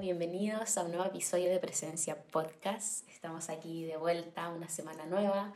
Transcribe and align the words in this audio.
bienvenidos 0.00 0.78
a 0.78 0.84
un 0.84 0.92
nuevo 0.92 1.04
episodio 1.04 1.50
de 1.50 1.58
Presencia 1.58 2.16
Podcast. 2.30 3.06
Estamos 3.10 3.50
aquí 3.50 3.84
de 3.84 3.98
vuelta, 3.98 4.48
una 4.48 4.70
semana 4.70 5.04
nueva, 5.04 5.52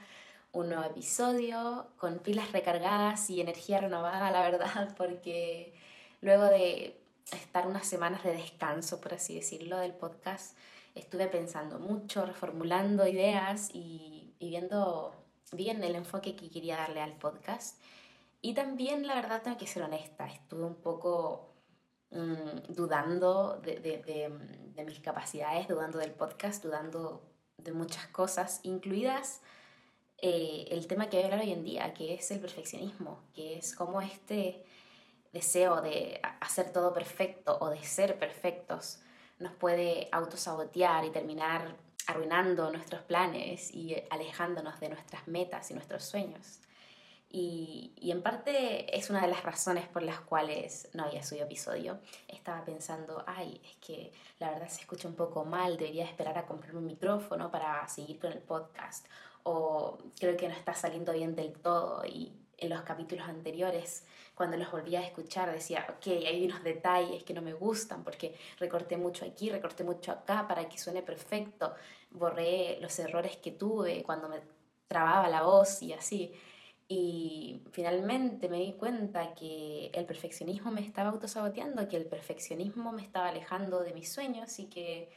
un 0.52 0.68
nuevo 0.68 0.84
episodio 0.84 1.86
con 1.96 2.18
pilas 2.18 2.52
recargadas 2.52 3.30
y 3.30 3.40
energía 3.40 3.80
renovada, 3.80 4.30
la 4.30 4.42
verdad, 4.42 4.94
porque 4.98 5.72
luego 6.20 6.44
de 6.44 7.00
estar 7.32 7.66
unas 7.66 7.86
semanas 7.86 8.22
de 8.22 8.34
descanso, 8.34 9.00
por 9.00 9.14
así 9.14 9.34
decirlo, 9.34 9.78
del 9.78 9.94
podcast, 9.94 10.58
estuve 10.94 11.26
pensando 11.28 11.78
mucho, 11.78 12.26
reformulando 12.26 13.06
ideas 13.08 13.70
y, 13.72 14.34
viendo 14.40 15.14
bien 15.52 15.82
el 15.82 15.94
enfoque 15.94 16.36
que 16.36 16.50
quería 16.50 16.76
darle 16.76 17.00
al 17.00 17.14
podcast. 17.14 17.80
Y 18.42 18.52
también, 18.52 19.06
la 19.06 19.14
verdad, 19.14 19.40
tengo 19.40 19.56
que 19.56 19.66
ser 19.66 19.84
honesta, 19.84 20.26
estuve 20.26 20.64
un 20.64 20.74
poco 20.74 21.53
Mm, 22.14 22.72
dudando 22.72 23.60
de, 23.64 23.80
de, 23.80 24.30
de, 24.76 24.84
mis 24.84 25.00
capacidades, 25.00 25.66
dudando 25.66 25.98
del 25.98 26.12
podcast, 26.12 26.62
dudando 26.62 27.22
de 27.58 27.72
muchas 27.72 28.06
cosas, 28.06 28.60
incluidas 28.62 29.40
eh, 30.18 30.68
el 30.70 30.86
tema 30.86 31.08
que 31.08 31.16
voy 31.16 31.24
a 31.24 31.26
hablar 31.26 31.40
hoy 31.40 31.52
en 31.52 31.64
día, 31.64 31.92
que 31.92 32.14
es 32.14 32.30
el 32.30 32.38
perfeccionismo, 32.38 33.20
que 33.34 33.58
es 33.58 33.74
como 33.74 34.00
este 34.00 34.64
deseo 35.32 35.82
de 35.82 36.20
hacer 36.40 36.72
todo 36.72 36.94
perfecto 36.94 37.58
o 37.60 37.68
de 37.70 37.82
ser 37.82 38.16
perfectos 38.16 39.00
nos 39.40 39.52
puede 39.52 40.08
autosabotear 40.12 41.04
y 41.04 41.10
terminar 41.10 41.76
arruinando 42.06 42.70
nuestros 42.70 43.02
planes 43.02 43.74
y 43.74 43.96
alejándonos 44.10 44.78
de 44.78 44.90
nuestras 44.90 45.26
metas 45.26 45.68
y 45.72 45.74
nuestros 45.74 46.04
sueños. 46.04 46.60
Y, 47.36 47.90
en 48.12 48.22
parte 48.22 48.96
es 48.96 49.10
una 49.10 49.20
de 49.20 49.26
las 49.26 49.42
razones 49.42 49.88
por 49.88 50.04
las 50.04 50.20
cuales 50.20 50.88
no 50.92 51.02
había 51.02 51.24
subido 51.24 51.46
episodio. 51.46 51.98
Estaba 52.28 52.64
pensando, 52.64 53.24
ay, 53.26 53.60
es 53.64 53.76
que 53.78 54.12
la 54.38 54.52
verdad 54.52 54.68
se 54.68 54.82
escucha 54.82 55.08
un 55.08 55.16
poco 55.16 55.44
mal, 55.44 55.76
debería 55.76 56.04
esperar 56.04 56.38
a 56.38 56.46
comprarme 56.46 56.78
un 56.78 56.86
micrófono 56.86 57.50
para 57.50 57.88
seguir 57.88 58.20
con 58.20 58.30
el 58.30 58.38
podcast. 58.38 59.08
O 59.42 59.98
creo 60.16 60.36
que 60.36 60.46
no 60.46 60.54
está 60.54 60.74
saliendo 60.74 61.12
bien 61.12 61.34
del 61.34 61.54
todo. 61.54 62.04
Y 62.06 62.32
en 62.56 62.70
los 62.70 62.82
capítulos 62.82 63.26
anteriores, 63.26 64.06
cuando 64.36 64.56
los 64.56 64.70
volvía 64.70 65.00
a 65.00 65.04
escuchar, 65.04 65.50
decía, 65.50 65.86
ok, 65.88 66.06
hay 66.06 66.44
unos 66.44 66.62
detalles 66.62 67.24
que 67.24 67.34
no 67.34 67.42
me 67.42 67.52
gustan 67.52 68.04
porque 68.04 68.36
recorté 68.60 68.96
mucho 68.96 69.24
aquí, 69.24 69.50
recorté 69.50 69.82
mucho 69.82 70.12
acá 70.12 70.46
para 70.46 70.68
que 70.68 70.78
suene 70.78 71.02
perfecto. 71.02 71.74
Borré 72.12 72.78
los 72.80 72.96
errores 73.00 73.36
que 73.38 73.50
tuve 73.50 74.04
cuando 74.04 74.28
me 74.28 74.40
trababa 74.86 75.26
la 75.28 75.42
voz 75.42 75.82
y 75.82 75.92
así. 75.92 76.32
Y 76.96 77.60
finalmente 77.72 78.48
me 78.48 78.58
di 78.58 78.74
cuenta 78.74 79.34
que 79.34 79.90
el 79.92 80.06
perfeccionismo 80.06 80.70
me 80.70 80.80
estaba 80.80 81.10
autosaboteando, 81.10 81.88
que 81.88 81.96
el 81.96 82.06
perfeccionismo 82.06 82.92
me 82.92 83.02
estaba 83.02 83.30
alejando 83.30 83.80
de 83.80 83.92
mis 83.92 84.12
sueños 84.12 84.56
y 84.60 84.66
que 84.66 85.10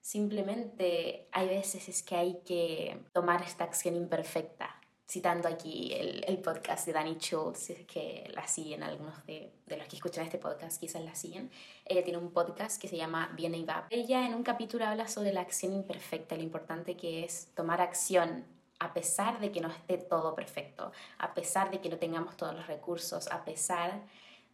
simplemente 0.00 1.28
hay 1.30 1.48
veces 1.48 1.90
es 1.90 2.02
que 2.02 2.16
hay 2.16 2.40
que 2.42 3.04
tomar 3.12 3.42
esta 3.42 3.64
acción 3.64 3.96
imperfecta. 3.96 4.80
Citando 5.06 5.46
aquí 5.48 5.92
el, 5.92 6.38
podcast 6.38 6.86
de 6.86 6.92
Danny 6.92 7.16
Schultz, 7.18 7.72
que 7.86 8.30
la 8.32 8.46
siguen 8.46 8.82
algunos 8.82 9.26
de, 9.26 9.52
de, 9.66 9.76
los 9.76 9.88
que 9.88 9.96
escuchan 9.96 10.24
este 10.24 10.38
podcast, 10.38 10.80
quizás 10.80 11.02
la 11.02 11.14
siguen. 11.14 11.50
Ella 11.84 12.02
tiene 12.02 12.18
un 12.18 12.30
podcast 12.30 12.80
que 12.80 12.88
se 12.88 12.96
llama 12.96 13.30
Viene 13.36 13.58
y 13.58 13.64
va. 13.64 13.88
Ella 13.90 14.24
en 14.24 14.34
un 14.34 14.44
capítulo 14.44 14.86
habla 14.86 15.06
sobre 15.08 15.32
la 15.32 15.40
acción 15.40 15.74
imperfecta, 15.74 16.36
lo 16.36 16.42
importante 16.44 16.96
que 16.96 17.24
es 17.24 17.48
tomar 17.54 17.80
acción 17.82 18.46
a 18.80 18.92
pesar 18.92 19.38
de 19.38 19.52
que 19.52 19.60
no 19.60 19.68
esté 19.68 19.98
todo 19.98 20.34
perfecto, 20.34 20.90
a 21.18 21.32
pesar 21.34 21.70
de 21.70 21.80
que 21.80 21.88
no 21.88 21.98
tengamos 21.98 22.36
todos 22.36 22.54
los 22.54 22.66
recursos, 22.66 23.28
a 23.28 23.44
pesar 23.44 24.00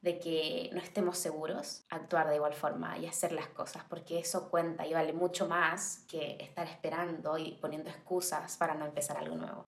de 0.02 0.18
que 0.18 0.68
no 0.72 0.80
estemos 0.80 1.16
seguros, 1.16 1.84
actuar 1.88 2.28
de 2.28 2.36
igual 2.36 2.52
forma 2.52 2.98
y 2.98 3.06
hacer 3.06 3.32
las 3.32 3.48
cosas, 3.48 3.84
porque 3.88 4.18
eso 4.18 4.50
cuenta 4.50 4.86
y 4.86 4.92
vale 4.92 5.12
mucho 5.12 5.48
más 5.48 6.04
que 6.08 6.36
estar 6.40 6.66
esperando 6.66 7.38
y 7.38 7.52
poniendo 7.52 7.88
excusas 7.88 8.56
para 8.56 8.74
no 8.74 8.84
empezar 8.84 9.16
algo 9.16 9.36
nuevo. 9.36 9.64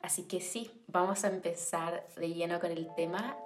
Así 0.00 0.24
que 0.28 0.40
sí, 0.40 0.84
vamos 0.88 1.24
a 1.24 1.28
empezar 1.28 2.06
de 2.16 2.28
lleno 2.28 2.60
con 2.60 2.70
el 2.70 2.94
tema. 2.94 3.36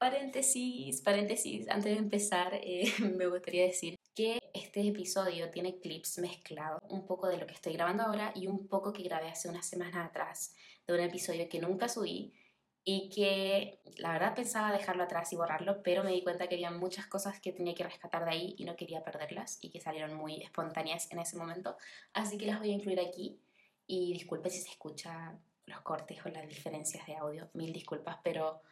Paréntesis, 0.00 1.02
paréntesis, 1.02 1.68
antes 1.68 1.92
de 1.92 1.98
empezar 1.98 2.54
eh, 2.54 2.90
me 3.18 3.26
gustaría 3.26 3.64
decir 3.64 3.96
que 4.14 4.40
este 4.54 4.88
episodio 4.88 5.50
tiene 5.50 5.78
clips 5.78 6.20
mezclados, 6.20 6.80
un 6.88 7.06
poco 7.06 7.28
de 7.28 7.36
lo 7.36 7.46
que 7.46 7.52
estoy 7.52 7.74
grabando 7.74 8.04
ahora 8.04 8.32
y 8.34 8.46
un 8.46 8.66
poco 8.66 8.94
que 8.94 9.02
grabé 9.02 9.28
hace 9.28 9.50
unas 9.50 9.66
semanas 9.66 10.08
atrás, 10.08 10.54
de 10.86 10.94
un 10.94 11.00
episodio 11.00 11.50
que 11.50 11.60
nunca 11.60 11.86
subí 11.90 12.32
y 12.82 13.10
que 13.10 13.82
la 13.98 14.12
verdad 14.12 14.34
pensaba 14.34 14.72
dejarlo 14.72 15.02
atrás 15.02 15.34
y 15.34 15.36
borrarlo, 15.36 15.82
pero 15.82 16.02
me 16.02 16.12
di 16.12 16.22
cuenta 16.22 16.48
que 16.48 16.54
había 16.54 16.70
muchas 16.70 17.06
cosas 17.06 17.38
que 17.38 17.52
tenía 17.52 17.74
que 17.74 17.84
rescatar 17.84 18.24
de 18.24 18.30
ahí 18.30 18.54
y 18.56 18.64
no 18.64 18.76
quería 18.76 19.04
perderlas 19.04 19.58
y 19.60 19.68
que 19.68 19.82
salieron 19.82 20.14
muy 20.14 20.42
espontáneas 20.42 21.12
en 21.12 21.18
ese 21.18 21.36
momento, 21.36 21.76
así 22.14 22.38
que 22.38 22.46
las 22.46 22.58
voy 22.58 22.70
a 22.70 22.74
incluir 22.74 23.00
aquí 23.00 23.38
y 23.86 24.14
disculpe 24.14 24.48
si 24.48 24.62
se 24.62 24.70
escucha 24.70 25.38
los 25.66 25.82
cortes 25.82 26.24
o 26.24 26.30
las 26.30 26.48
diferencias 26.48 27.06
de 27.06 27.16
audio, 27.16 27.50
mil 27.52 27.70
disculpas, 27.70 28.16
pero 28.24 28.62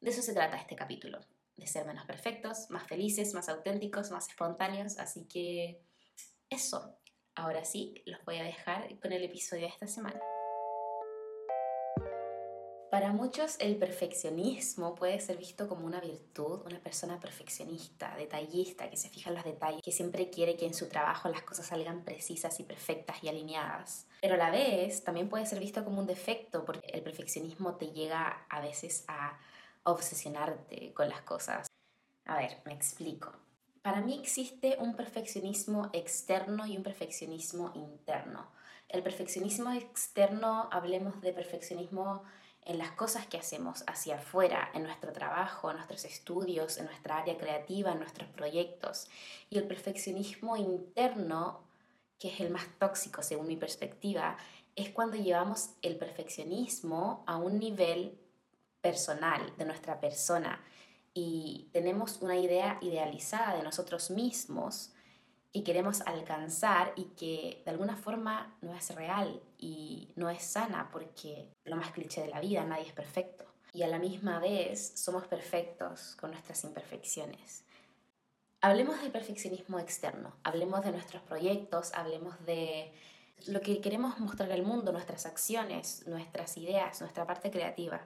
de 0.00 0.10
eso 0.10 0.22
se 0.22 0.32
trata 0.32 0.56
este 0.56 0.76
capítulo 0.76 1.20
de 1.56 1.66
ser 1.66 1.84
menos 1.86 2.06
perfectos, 2.06 2.70
más 2.70 2.86
felices, 2.86 3.34
más 3.34 3.48
auténticos, 3.48 4.10
más 4.10 4.28
espontáneos. 4.28 4.98
Así 4.98 5.26
que 5.26 5.82
eso. 6.48 6.96
Ahora 7.34 7.64
sí, 7.64 8.02
los 8.06 8.24
voy 8.24 8.38
a 8.38 8.44
dejar 8.44 8.98
con 9.00 9.12
el 9.12 9.24
episodio 9.24 9.62
de 9.62 9.68
esta 9.68 9.86
semana. 9.86 10.20
Para 12.90 13.12
muchos 13.12 13.56
el 13.60 13.76
perfeccionismo 13.76 14.94
puede 14.94 15.20
ser 15.20 15.36
visto 15.36 15.68
como 15.68 15.84
una 15.84 16.00
virtud, 16.00 16.62
una 16.64 16.80
persona 16.80 17.20
perfeccionista, 17.20 18.16
detallista, 18.16 18.88
que 18.88 18.96
se 18.96 19.10
fija 19.10 19.28
en 19.28 19.36
los 19.36 19.44
detalles, 19.44 19.82
que 19.82 19.92
siempre 19.92 20.30
quiere 20.30 20.56
que 20.56 20.64
en 20.64 20.72
su 20.72 20.88
trabajo 20.88 21.28
las 21.28 21.42
cosas 21.42 21.66
salgan 21.66 22.02
precisas 22.02 22.58
y 22.60 22.64
perfectas 22.64 23.22
y 23.22 23.28
alineadas. 23.28 24.08
Pero 24.22 24.34
a 24.34 24.38
la 24.38 24.50
vez 24.50 25.04
también 25.04 25.28
puede 25.28 25.44
ser 25.44 25.60
visto 25.60 25.84
como 25.84 26.00
un 26.00 26.06
defecto, 26.06 26.64
porque 26.64 26.88
el 26.88 27.02
perfeccionismo 27.02 27.76
te 27.76 27.92
llega 27.92 28.46
a 28.48 28.60
veces 28.62 29.04
a 29.06 29.38
obsesionarte 29.90 30.92
con 30.94 31.08
las 31.08 31.22
cosas. 31.22 31.66
A 32.24 32.36
ver, 32.36 32.60
me 32.64 32.74
explico. 32.74 33.32
Para 33.82 34.00
mí 34.00 34.18
existe 34.20 34.76
un 34.78 34.94
perfeccionismo 34.94 35.88
externo 35.92 36.66
y 36.66 36.76
un 36.76 36.82
perfeccionismo 36.82 37.72
interno. 37.74 38.50
El 38.88 39.02
perfeccionismo 39.02 39.72
externo, 39.72 40.68
hablemos 40.70 41.20
de 41.20 41.32
perfeccionismo 41.32 42.22
en 42.62 42.76
las 42.76 42.90
cosas 42.92 43.26
que 43.26 43.38
hacemos 43.38 43.84
hacia 43.86 44.16
afuera, 44.16 44.70
en 44.74 44.82
nuestro 44.82 45.12
trabajo, 45.12 45.70
en 45.70 45.76
nuestros 45.76 46.04
estudios, 46.04 46.76
en 46.76 46.84
nuestra 46.84 47.18
área 47.18 47.38
creativa, 47.38 47.92
en 47.92 47.98
nuestros 47.98 48.28
proyectos. 48.28 49.08
Y 49.48 49.56
el 49.56 49.66
perfeccionismo 49.66 50.56
interno, 50.56 51.62
que 52.18 52.28
es 52.28 52.40
el 52.40 52.50
más 52.50 52.66
tóxico 52.78 53.22
según 53.22 53.46
mi 53.46 53.56
perspectiva, 53.56 54.36
es 54.76 54.90
cuando 54.90 55.16
llevamos 55.16 55.70
el 55.80 55.96
perfeccionismo 55.96 57.24
a 57.26 57.36
un 57.36 57.58
nivel 57.58 58.18
personal, 58.80 59.54
de 59.56 59.64
nuestra 59.64 60.00
persona, 60.00 60.60
y 61.14 61.68
tenemos 61.72 62.22
una 62.22 62.36
idea 62.36 62.78
idealizada 62.80 63.56
de 63.56 63.62
nosotros 63.62 64.10
mismos 64.10 64.92
que 65.52 65.64
queremos 65.64 66.02
alcanzar 66.02 66.92
y 66.94 67.04
que 67.16 67.62
de 67.64 67.70
alguna 67.70 67.96
forma 67.96 68.56
no 68.60 68.74
es 68.74 68.94
real 68.94 69.42
y 69.58 70.12
no 70.16 70.30
es 70.30 70.42
sana 70.42 70.90
porque 70.92 71.48
lo 71.64 71.76
más 71.76 71.90
cliché 71.90 72.20
de 72.20 72.28
la 72.28 72.40
vida, 72.40 72.64
nadie 72.64 72.86
es 72.86 72.92
perfecto. 72.92 73.44
Y 73.72 73.82
a 73.82 73.88
la 73.88 73.98
misma 73.98 74.38
vez 74.38 74.92
somos 74.94 75.26
perfectos 75.26 76.16
con 76.20 76.30
nuestras 76.30 76.62
imperfecciones. 76.64 77.64
Hablemos 78.60 79.00
del 79.00 79.10
perfeccionismo 79.10 79.78
externo, 79.78 80.36
hablemos 80.42 80.84
de 80.84 80.92
nuestros 80.92 81.22
proyectos, 81.22 81.92
hablemos 81.94 82.44
de 82.44 82.92
lo 83.46 83.60
que 83.60 83.80
queremos 83.80 84.18
mostrar 84.18 84.50
al 84.52 84.62
mundo, 84.62 84.92
nuestras 84.92 85.26
acciones, 85.26 86.06
nuestras 86.06 86.56
ideas, 86.56 87.00
nuestra 87.00 87.26
parte 87.26 87.50
creativa. 87.50 88.00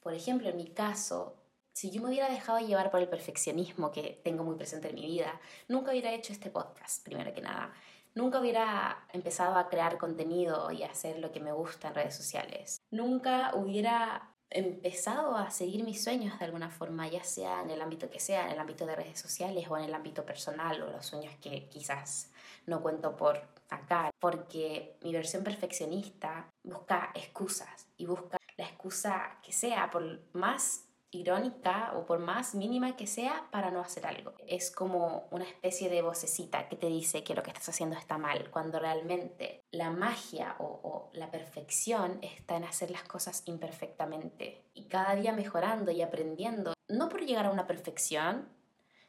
Por 0.00 0.14
ejemplo, 0.14 0.48
en 0.48 0.56
mi 0.56 0.68
caso, 0.68 1.36
si 1.72 1.90
yo 1.90 2.02
me 2.02 2.08
hubiera 2.08 2.28
dejado 2.28 2.58
llevar 2.58 2.90
por 2.90 3.00
el 3.00 3.08
perfeccionismo 3.08 3.90
que 3.90 4.20
tengo 4.24 4.44
muy 4.44 4.56
presente 4.56 4.88
en 4.88 4.94
mi 4.94 5.06
vida, 5.06 5.40
nunca 5.68 5.90
hubiera 5.90 6.12
hecho 6.12 6.32
este 6.32 6.50
podcast, 6.50 7.04
primero 7.04 7.32
que 7.32 7.40
nada. 7.40 7.72
Nunca 8.14 8.40
hubiera 8.40 9.06
empezado 9.12 9.56
a 9.56 9.68
crear 9.68 9.98
contenido 9.98 10.72
y 10.72 10.82
a 10.82 10.90
hacer 10.90 11.18
lo 11.18 11.30
que 11.30 11.40
me 11.40 11.52
gusta 11.52 11.88
en 11.88 11.94
redes 11.94 12.16
sociales. 12.16 12.80
Nunca 12.90 13.54
hubiera 13.54 14.34
empezado 14.50 15.36
a 15.36 15.50
seguir 15.50 15.84
mis 15.84 16.02
sueños 16.02 16.38
de 16.38 16.46
alguna 16.46 16.70
forma, 16.70 17.06
ya 17.06 17.22
sea 17.22 17.62
en 17.62 17.70
el 17.70 17.82
ámbito 17.82 18.10
que 18.10 18.18
sea, 18.18 18.46
en 18.46 18.52
el 18.52 18.58
ámbito 18.58 18.86
de 18.86 18.96
redes 18.96 19.20
sociales 19.20 19.66
o 19.68 19.76
en 19.76 19.84
el 19.84 19.94
ámbito 19.94 20.24
personal 20.24 20.82
o 20.82 20.90
los 20.90 21.06
sueños 21.06 21.34
que 21.40 21.68
quizás 21.68 22.30
no 22.66 22.82
cuento 22.82 23.16
por 23.16 23.40
acá, 23.68 24.10
porque 24.18 24.96
mi 25.02 25.12
versión 25.12 25.44
perfeccionista 25.44 26.48
busca 26.64 27.12
excusas 27.14 27.86
y 27.98 28.06
busca 28.06 28.38
la 28.58 28.66
excusa 28.66 29.38
que 29.42 29.52
sea, 29.52 29.90
por 29.90 30.20
más 30.34 30.84
irónica 31.10 31.92
o 31.94 32.04
por 32.04 32.18
más 32.18 32.54
mínima 32.54 32.96
que 32.96 33.06
sea, 33.06 33.48
para 33.50 33.70
no 33.70 33.80
hacer 33.80 34.06
algo. 34.06 34.34
Es 34.46 34.70
como 34.70 35.26
una 35.30 35.44
especie 35.44 35.88
de 35.88 36.02
vocecita 36.02 36.68
que 36.68 36.76
te 36.76 36.88
dice 36.88 37.24
que 37.24 37.34
lo 37.34 37.42
que 37.42 37.50
estás 37.50 37.70
haciendo 37.70 37.96
está 37.96 38.18
mal, 38.18 38.50
cuando 38.50 38.78
realmente 38.78 39.64
la 39.70 39.90
magia 39.90 40.56
o, 40.58 40.64
o, 40.64 41.10
la 41.14 41.30
perfección 41.30 42.18
está 42.20 42.56
en 42.56 42.64
hacer 42.64 42.90
las 42.90 43.04
cosas 43.04 43.42
imperfectamente 43.46 44.64
y 44.74 44.84
cada 44.84 45.14
día 45.14 45.32
mejorando 45.32 45.90
y 45.90 46.02
aprendiendo, 46.02 46.74
no 46.88 47.08
por 47.08 47.24
llegar 47.24 47.46
a 47.46 47.50
una 47.50 47.66
perfección, 47.66 48.48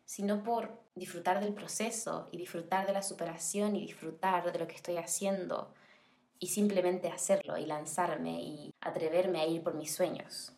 sino 0.06 0.42
por 0.42 0.80
disfrutar 0.95 1.40
del 1.40 1.54
proceso 1.54 2.30
y 2.31 2.38
disfrutar 2.38 2.88
de 2.88 2.94
la 2.94 3.04
superación 3.04 3.75
y 3.75 3.81
disfrutar 3.81 4.52
de 4.52 4.60
lo 4.60 4.68
que 4.68 4.75
estoy 4.75 4.98
haciendo 4.98 5.74
y 6.39 6.47
simplemente 6.47 7.09
hacerlo 7.09 7.57
y 7.57 7.65
lanzarme 7.65 8.41
y 8.41 8.74
atreverme 8.81 9.41
a 9.41 9.47
ir 9.47 9.62
por 9.62 9.75
mis 9.75 9.94
sueños. 9.94 10.53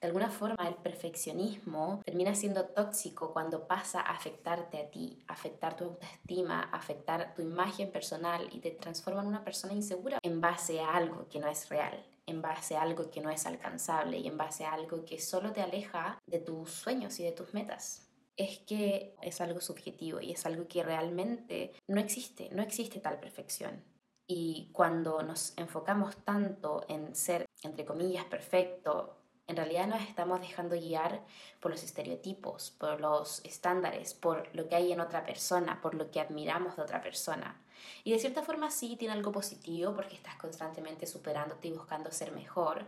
De 0.00 0.06
alguna 0.06 0.30
forma 0.30 0.66
el 0.66 0.76
perfeccionismo 0.76 2.00
termina 2.06 2.34
siendo 2.34 2.64
tóxico 2.64 3.34
cuando 3.34 3.66
pasa 3.66 4.00
a 4.00 4.12
afectarte 4.12 4.78
a 4.78 4.90
ti, 4.90 5.22
afectar 5.28 5.76
tu 5.76 5.84
autoestima, 5.84 6.62
afectar 6.72 7.34
tu 7.34 7.42
imagen 7.42 7.92
personal 7.92 8.48
y 8.50 8.60
te 8.60 8.70
transforma 8.70 9.20
en 9.20 9.26
una 9.26 9.44
persona 9.44 9.74
insegura 9.74 10.18
en 10.22 10.40
base 10.40 10.80
a 10.80 10.94
algo 10.94 11.28
que 11.28 11.38
no 11.38 11.48
es 11.48 11.68
real, 11.68 12.02
en 12.24 12.40
base 12.40 12.76
a 12.76 12.82
algo 12.82 13.10
que 13.10 13.20
no 13.20 13.28
es 13.28 13.44
alcanzable 13.44 14.16
y 14.16 14.26
en 14.26 14.38
base 14.38 14.64
a 14.64 14.72
algo 14.72 15.04
que 15.04 15.20
solo 15.20 15.52
te 15.52 15.60
aleja 15.60 16.18
de 16.26 16.38
tus 16.38 16.70
sueños 16.70 17.20
y 17.20 17.24
de 17.24 17.32
tus 17.32 17.52
metas. 17.52 18.08
Es 18.38 18.58
que 18.60 19.14
es 19.20 19.42
algo 19.42 19.60
subjetivo 19.60 20.22
y 20.22 20.32
es 20.32 20.46
algo 20.46 20.66
que 20.66 20.82
realmente 20.82 21.74
no 21.88 22.00
existe, 22.00 22.48
no 22.52 22.62
existe 22.62 23.00
tal 23.00 23.20
perfección. 23.20 23.84
Y 24.32 24.68
cuando 24.70 25.24
nos 25.24 25.54
enfocamos 25.56 26.16
tanto 26.18 26.84
en 26.86 27.16
ser, 27.16 27.46
entre 27.64 27.84
comillas, 27.84 28.24
perfecto, 28.26 29.16
en 29.48 29.56
realidad 29.56 29.88
nos 29.88 30.02
estamos 30.02 30.40
dejando 30.40 30.76
guiar 30.76 31.24
por 31.58 31.72
los 31.72 31.82
estereotipos, 31.82 32.70
por 32.70 33.00
los 33.00 33.44
estándares, 33.44 34.14
por 34.14 34.48
lo 34.54 34.68
que 34.68 34.76
hay 34.76 34.92
en 34.92 35.00
otra 35.00 35.24
persona, 35.24 35.80
por 35.80 35.96
lo 35.96 36.12
que 36.12 36.20
admiramos 36.20 36.76
de 36.76 36.82
otra 36.82 37.02
persona. 37.02 37.60
Y 38.04 38.12
de 38.12 38.20
cierta 38.20 38.44
forma 38.44 38.70
sí 38.70 38.94
tiene 38.94 39.14
algo 39.14 39.32
positivo 39.32 39.96
porque 39.96 40.14
estás 40.14 40.36
constantemente 40.36 41.08
superándote 41.08 41.66
y 41.66 41.72
buscando 41.72 42.12
ser 42.12 42.30
mejor, 42.30 42.86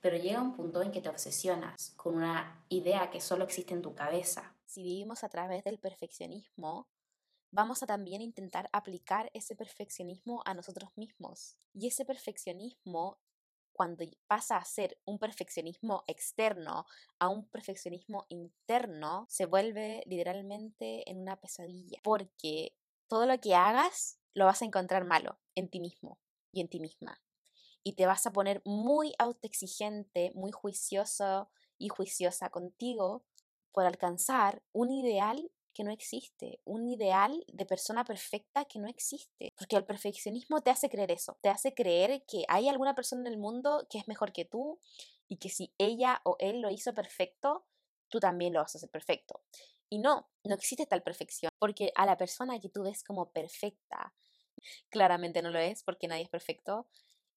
pero 0.00 0.16
llega 0.16 0.42
un 0.42 0.56
punto 0.56 0.82
en 0.82 0.90
que 0.90 1.00
te 1.00 1.08
obsesionas 1.08 1.92
con 1.96 2.16
una 2.16 2.64
idea 2.68 3.10
que 3.10 3.20
solo 3.20 3.44
existe 3.44 3.74
en 3.74 3.82
tu 3.82 3.94
cabeza. 3.94 4.56
Si 4.66 4.82
vivimos 4.82 5.22
a 5.22 5.28
través 5.28 5.62
del 5.62 5.78
perfeccionismo, 5.78 6.88
vamos 7.50 7.82
a 7.82 7.86
también 7.86 8.22
intentar 8.22 8.68
aplicar 8.72 9.30
ese 9.34 9.56
perfeccionismo 9.56 10.42
a 10.44 10.54
nosotros 10.54 10.90
mismos. 10.96 11.56
Y 11.72 11.88
ese 11.88 12.04
perfeccionismo, 12.04 13.18
cuando 13.72 14.04
pasa 14.26 14.56
a 14.56 14.64
ser 14.64 14.98
un 15.04 15.18
perfeccionismo 15.18 16.04
externo 16.06 16.86
a 17.18 17.28
un 17.28 17.48
perfeccionismo 17.48 18.26
interno, 18.28 19.26
se 19.28 19.46
vuelve 19.46 20.02
literalmente 20.06 21.08
en 21.10 21.20
una 21.20 21.40
pesadilla. 21.40 22.00
Porque 22.02 22.76
todo 23.08 23.26
lo 23.26 23.38
que 23.40 23.54
hagas 23.54 24.18
lo 24.34 24.44
vas 24.44 24.62
a 24.62 24.66
encontrar 24.66 25.04
malo 25.04 25.38
en 25.54 25.68
ti 25.68 25.80
mismo 25.80 26.20
y 26.52 26.60
en 26.60 26.68
ti 26.68 26.80
misma. 26.80 27.20
Y 27.82 27.94
te 27.94 28.06
vas 28.06 28.26
a 28.26 28.32
poner 28.32 28.62
muy 28.64 29.14
autoexigente, 29.18 30.30
muy 30.34 30.52
juicioso 30.52 31.50
y 31.78 31.88
juiciosa 31.88 32.50
contigo 32.50 33.24
por 33.72 33.86
alcanzar 33.86 34.62
un 34.72 34.90
ideal 34.90 35.50
que 35.72 35.84
no 35.84 35.90
existe, 35.90 36.60
un 36.64 36.88
ideal 36.88 37.44
de 37.48 37.66
persona 37.66 38.04
perfecta 38.04 38.64
que 38.64 38.78
no 38.78 38.88
existe, 38.88 39.52
porque 39.56 39.76
el 39.76 39.84
perfeccionismo 39.84 40.60
te 40.60 40.70
hace 40.70 40.88
creer 40.88 41.10
eso, 41.12 41.38
te 41.42 41.48
hace 41.48 41.74
creer 41.74 42.24
que 42.26 42.44
hay 42.48 42.68
alguna 42.68 42.94
persona 42.94 43.22
en 43.22 43.32
el 43.32 43.38
mundo 43.38 43.86
que 43.90 43.98
es 43.98 44.08
mejor 44.08 44.32
que 44.32 44.44
tú 44.44 44.78
y 45.28 45.36
que 45.36 45.48
si 45.48 45.72
ella 45.78 46.20
o 46.24 46.36
él 46.38 46.60
lo 46.60 46.70
hizo 46.70 46.92
perfecto, 46.92 47.66
tú 48.08 48.18
también 48.18 48.52
lo 48.52 48.60
vas 48.60 48.74
a 48.74 48.78
hacer 48.78 48.90
perfecto. 48.90 49.42
Y 49.88 49.98
no, 49.98 50.28
no 50.44 50.54
existe 50.54 50.86
tal 50.86 51.02
perfección, 51.02 51.50
porque 51.58 51.92
a 51.94 52.06
la 52.06 52.16
persona 52.16 52.58
que 52.60 52.68
tú 52.68 52.82
ves 52.82 53.02
como 53.02 53.30
perfecta, 53.30 54.14
claramente 54.88 55.42
no 55.42 55.50
lo 55.50 55.58
es, 55.58 55.82
porque 55.82 56.08
nadie 56.08 56.24
es 56.24 56.28
perfecto, 56.28 56.86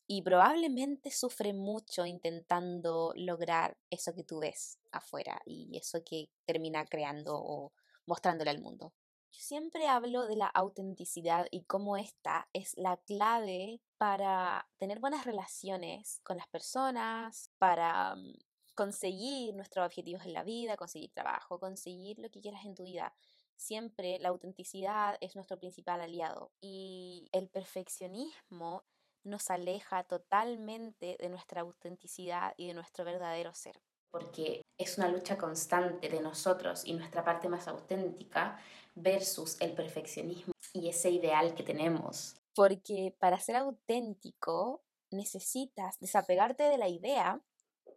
y 0.07 0.21
probablemente 0.21 1.11
sufre 1.11 1.53
mucho 1.53 2.05
intentando 2.05 3.13
lograr 3.15 3.77
eso 3.89 4.13
que 4.13 4.23
tú 4.23 4.39
ves 4.39 4.79
afuera 4.91 5.41
y 5.45 5.77
eso 5.77 6.03
que 6.03 6.29
termina 6.45 6.85
creando 6.85 7.35
o 7.35 7.71
mostrándole 8.05 8.51
al 8.51 8.61
mundo. 8.61 8.93
Yo 9.31 9.41
siempre 9.41 9.87
hablo 9.87 10.27
de 10.27 10.35
la 10.35 10.47
autenticidad 10.47 11.47
y 11.49 11.63
cómo 11.63 11.97
esta 11.97 12.47
es 12.53 12.77
la 12.77 12.97
clave 12.97 13.81
para 13.97 14.69
tener 14.77 14.99
buenas 14.99 15.25
relaciones 15.25 16.21
con 16.23 16.37
las 16.37 16.47
personas, 16.47 17.49
para 17.57 18.15
mm, 18.15 18.33
conseguir 18.75 19.55
nuestros 19.55 19.85
objetivos 19.85 20.25
en 20.25 20.33
la 20.33 20.43
vida, 20.43 20.77
conseguir 20.77 21.11
trabajo, 21.13 21.59
conseguir 21.59 22.19
lo 22.19 22.29
que 22.29 22.41
quieras 22.41 22.63
en 22.65 22.75
tu 22.75 22.83
vida. 22.83 23.15
Siempre 23.55 24.19
la 24.19 24.29
autenticidad 24.29 25.17
es 25.19 25.35
nuestro 25.35 25.57
principal 25.57 26.01
aliado 26.01 26.51
y 26.61 27.27
el 27.31 27.49
perfeccionismo 27.49 28.83
nos 29.23 29.49
aleja 29.49 30.03
totalmente 30.03 31.17
de 31.19 31.29
nuestra 31.29 31.61
autenticidad 31.61 32.53
y 32.57 32.67
de 32.67 32.73
nuestro 32.73 33.05
verdadero 33.05 33.53
ser 33.53 33.81
porque 34.13 34.62
es 34.83 34.97
una 34.97 35.07
lucha 35.07 35.37
constante 35.37 36.09
de 36.09 36.21
nosotros 36.21 36.83
y 36.85 36.93
nuestra 36.93 37.23
parte 37.23 37.49
más 37.49 37.67
auténtica 37.67 38.59
versus 38.95 39.59
el 39.59 39.73
perfeccionismo 39.73 40.53
y 40.73 40.89
ese 40.89 41.09
ideal 41.09 41.55
que 41.55 41.63
tenemos. 41.63 42.35
Porque 42.53 43.15
para 43.19 43.39
ser 43.39 43.55
auténtico 43.55 44.83
necesitas 45.09 45.99
desapegarte 45.99 46.63
de 46.63 46.77
la 46.77 46.87
idea 46.87 47.41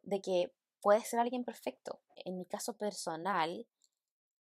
de 0.03 0.21
que 0.21 0.53
puedes 0.81 1.09
ser 1.09 1.21
alguien 1.21 1.45
perfecto. 1.45 2.01
En 2.25 2.39
mi 2.39 2.47
caso 2.47 2.77
personal, 2.77 3.67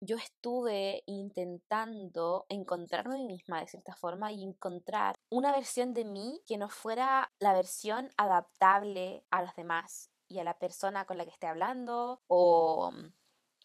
yo 0.00 0.16
estuve 0.16 1.02
intentando 1.06 2.46
encontrarme 2.48 3.14
a 3.14 3.18
mí 3.18 3.26
misma 3.26 3.60
de 3.60 3.68
cierta 3.68 3.94
forma 3.94 4.30
y 4.30 4.44
encontrar 4.44 5.16
una 5.30 5.52
versión 5.52 5.94
de 5.94 6.04
mí 6.04 6.42
que 6.46 6.58
no 6.58 6.68
fuera 6.68 7.32
la 7.38 7.54
versión 7.54 8.10
adaptable 8.16 9.24
a 9.30 9.42
los 9.42 9.54
demás 9.56 10.10
y 10.28 10.38
a 10.38 10.44
la 10.44 10.58
persona 10.58 11.04
con 11.04 11.18
la 11.18 11.24
que 11.24 11.30
esté 11.30 11.46
hablando 11.46 12.20
o 12.28 12.90
mm, 12.92 13.12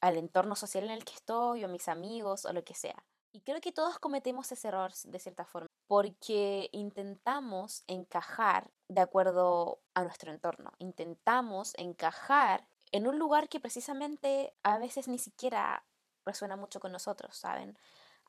al 0.01 0.17
entorno 0.17 0.55
social 0.55 0.85
en 0.85 0.91
el 0.91 1.05
que 1.05 1.13
estoy 1.13 1.63
o 1.63 1.67
mis 1.67 1.87
amigos 1.87 2.45
o 2.45 2.53
lo 2.53 2.63
que 2.63 2.73
sea. 2.73 3.03
Y 3.33 3.41
creo 3.41 3.61
que 3.61 3.71
todos 3.71 3.97
cometemos 3.99 4.51
ese 4.51 4.67
error 4.67 4.91
de 5.05 5.19
cierta 5.19 5.45
forma 5.45 5.67
porque 5.87 6.69
intentamos 6.71 7.83
encajar 7.87 8.71
de 8.87 9.01
acuerdo 9.01 9.79
a 9.93 10.03
nuestro 10.03 10.31
entorno, 10.31 10.71
intentamos 10.79 11.73
encajar 11.77 12.65
en 12.91 13.07
un 13.07 13.19
lugar 13.19 13.49
que 13.49 13.59
precisamente 13.59 14.53
a 14.63 14.77
veces 14.77 15.07
ni 15.07 15.17
siquiera 15.17 15.83
resuena 16.25 16.55
mucho 16.55 16.79
con 16.79 16.91
nosotros, 16.91 17.35
¿saben? 17.35 17.77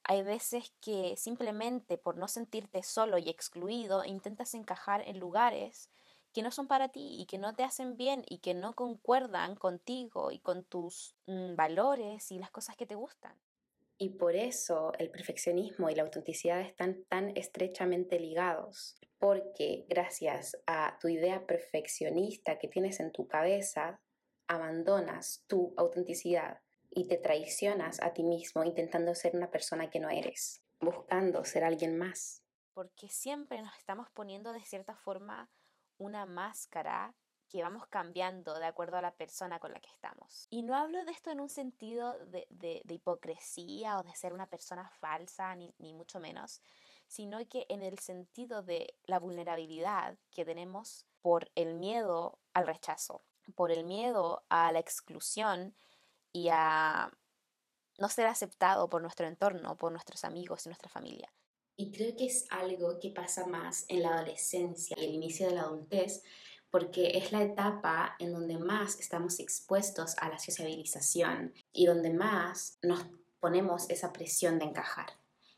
Hay 0.04 0.22
veces 0.22 0.72
que 0.80 1.16
simplemente 1.16 1.98
por 1.98 2.16
no 2.16 2.26
sentirte 2.26 2.82
solo 2.82 3.18
y 3.18 3.28
excluido 3.28 4.04
intentas 4.04 4.54
encajar 4.54 5.02
en 5.06 5.20
lugares 5.20 5.88
que 6.32 6.42
no 6.42 6.50
son 6.50 6.66
para 6.66 6.88
ti 6.88 7.16
y 7.20 7.26
que 7.26 7.38
no 7.38 7.54
te 7.54 7.64
hacen 7.64 7.96
bien 7.96 8.24
y 8.28 8.38
que 8.38 8.54
no 8.54 8.74
concuerdan 8.74 9.54
contigo 9.54 10.30
y 10.30 10.38
con 10.38 10.64
tus 10.64 11.14
mm, 11.26 11.54
valores 11.54 12.30
y 12.32 12.38
las 12.38 12.50
cosas 12.50 12.76
que 12.76 12.86
te 12.86 12.94
gustan. 12.94 13.36
Y 13.98 14.10
por 14.10 14.34
eso 14.34 14.92
el 14.98 15.10
perfeccionismo 15.10 15.88
y 15.88 15.94
la 15.94 16.02
autenticidad 16.02 16.60
están 16.60 17.04
tan 17.04 17.36
estrechamente 17.36 18.18
ligados, 18.18 18.96
porque 19.18 19.86
gracias 19.88 20.56
a 20.66 20.98
tu 21.00 21.08
idea 21.08 21.46
perfeccionista 21.46 22.58
que 22.58 22.66
tienes 22.66 22.98
en 22.98 23.12
tu 23.12 23.28
cabeza, 23.28 24.00
abandonas 24.48 25.44
tu 25.46 25.72
autenticidad 25.76 26.60
y 26.90 27.06
te 27.06 27.16
traicionas 27.16 28.02
a 28.02 28.12
ti 28.12 28.24
mismo 28.24 28.64
intentando 28.64 29.14
ser 29.14 29.36
una 29.36 29.50
persona 29.50 29.88
que 29.88 30.00
no 30.00 30.10
eres, 30.10 30.62
buscando 30.80 31.44
ser 31.44 31.62
alguien 31.62 31.96
más. 31.96 32.42
Porque 32.74 33.08
siempre 33.08 33.62
nos 33.62 33.76
estamos 33.78 34.08
poniendo 34.10 34.52
de 34.52 34.64
cierta 34.64 34.96
forma 34.96 35.48
una 36.02 36.26
máscara 36.26 37.14
que 37.48 37.62
vamos 37.62 37.86
cambiando 37.88 38.58
de 38.58 38.64
acuerdo 38.64 38.96
a 38.96 39.02
la 39.02 39.14
persona 39.14 39.58
con 39.58 39.72
la 39.72 39.80
que 39.80 39.90
estamos. 39.90 40.46
Y 40.48 40.62
no 40.62 40.74
hablo 40.74 41.04
de 41.04 41.12
esto 41.12 41.30
en 41.30 41.38
un 41.38 41.50
sentido 41.50 42.18
de, 42.26 42.46
de, 42.48 42.82
hipocresía 42.94 43.98
o 43.98 44.02
de 44.02 44.14
ser 44.14 44.32
una 44.32 44.46
persona 44.46 44.88
falsa, 45.00 45.54
ni, 45.54 45.74
ni 45.78 45.92
mucho 45.92 46.18
menos, 46.18 46.62
sino 47.08 47.46
que 47.46 47.66
en 47.68 47.82
el 47.82 47.98
sentido 47.98 48.62
de 48.62 48.94
la 49.04 49.18
vulnerabilidad 49.18 50.16
que 50.30 50.46
tenemos 50.46 51.04
por 51.20 51.50
el 51.54 51.74
miedo 51.74 52.38
al 52.54 52.66
rechazo, 52.66 53.22
por 53.54 53.70
el 53.70 53.84
miedo 53.84 54.44
a 54.48 54.72
la 54.72 54.78
exclusión 54.78 55.76
y 56.32 56.48
a 56.50 57.12
no 57.98 58.08
ser 58.08 58.26
aceptado 58.28 58.88
por 58.88 59.02
nuestro 59.02 59.26
entorno, 59.26 59.76
por 59.76 59.92
nuestros 59.92 60.24
amigos 60.24 60.64
y 60.64 60.70
nuestra 60.70 60.88
familia. 60.88 61.30
Y 61.82 61.90
creo 61.90 62.14
que 62.14 62.26
es 62.26 62.46
algo 62.50 63.00
que 63.00 63.10
pasa 63.10 63.44
más 63.44 63.86
en 63.88 64.02
la 64.02 64.14
adolescencia 64.14 64.94
y 64.96 65.04
el 65.04 65.14
inicio 65.14 65.48
de 65.48 65.56
la 65.56 65.62
adultez, 65.62 66.22
porque 66.70 67.18
es 67.18 67.32
la 67.32 67.42
etapa 67.42 68.14
en 68.20 68.32
donde 68.32 68.56
más 68.56 69.00
estamos 69.00 69.40
expuestos 69.40 70.14
a 70.18 70.28
la 70.28 70.38
sociabilización 70.38 71.52
y 71.72 71.86
donde 71.86 72.10
más 72.10 72.78
nos 72.82 73.04
ponemos 73.40 73.90
esa 73.90 74.12
presión 74.12 74.60
de 74.60 74.66
encajar 74.66 75.08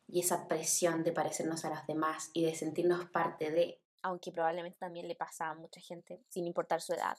y 0.08 0.20
esa 0.20 0.48
presión 0.48 1.04
de 1.04 1.12
parecernos 1.12 1.66
a 1.66 1.68
los 1.68 1.86
demás 1.86 2.30
y 2.32 2.46
de 2.46 2.54
sentirnos 2.54 3.04
parte 3.10 3.50
de. 3.50 3.82
Aunque 4.00 4.32
probablemente 4.32 4.78
también 4.78 5.06
le 5.06 5.16
pasa 5.16 5.50
a 5.50 5.54
mucha 5.54 5.82
gente, 5.82 6.22
sin 6.30 6.46
importar 6.46 6.80
su 6.80 6.94
edad. 6.94 7.18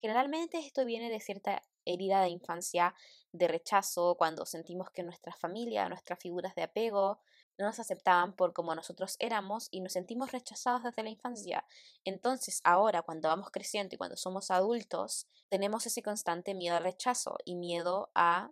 Generalmente 0.00 0.60
esto 0.60 0.84
viene 0.84 1.10
de 1.10 1.18
cierta 1.18 1.60
herida 1.84 2.22
de 2.22 2.28
infancia, 2.28 2.94
de 3.32 3.48
rechazo, 3.48 4.14
cuando 4.16 4.46
sentimos 4.46 4.90
que 4.92 5.02
nuestra 5.02 5.32
familia, 5.32 5.88
nuestras 5.88 6.20
figuras 6.20 6.54
de 6.54 6.62
apego, 6.62 7.18
no 7.58 7.66
nos 7.66 7.78
aceptaban 7.78 8.34
por 8.34 8.52
como 8.52 8.74
nosotros 8.74 9.16
éramos 9.18 9.68
y 9.70 9.80
nos 9.80 9.92
sentimos 9.92 10.32
rechazados 10.32 10.82
desde 10.82 11.02
la 11.02 11.10
infancia. 11.10 11.64
Entonces, 12.04 12.60
ahora, 12.64 13.02
cuando 13.02 13.28
vamos 13.28 13.50
creciendo 13.50 13.94
y 13.94 13.98
cuando 13.98 14.16
somos 14.16 14.50
adultos, 14.50 15.26
tenemos 15.48 15.86
ese 15.86 16.02
constante 16.02 16.54
miedo 16.54 16.76
al 16.76 16.82
rechazo 16.82 17.36
y 17.44 17.54
miedo 17.54 18.10
a 18.14 18.50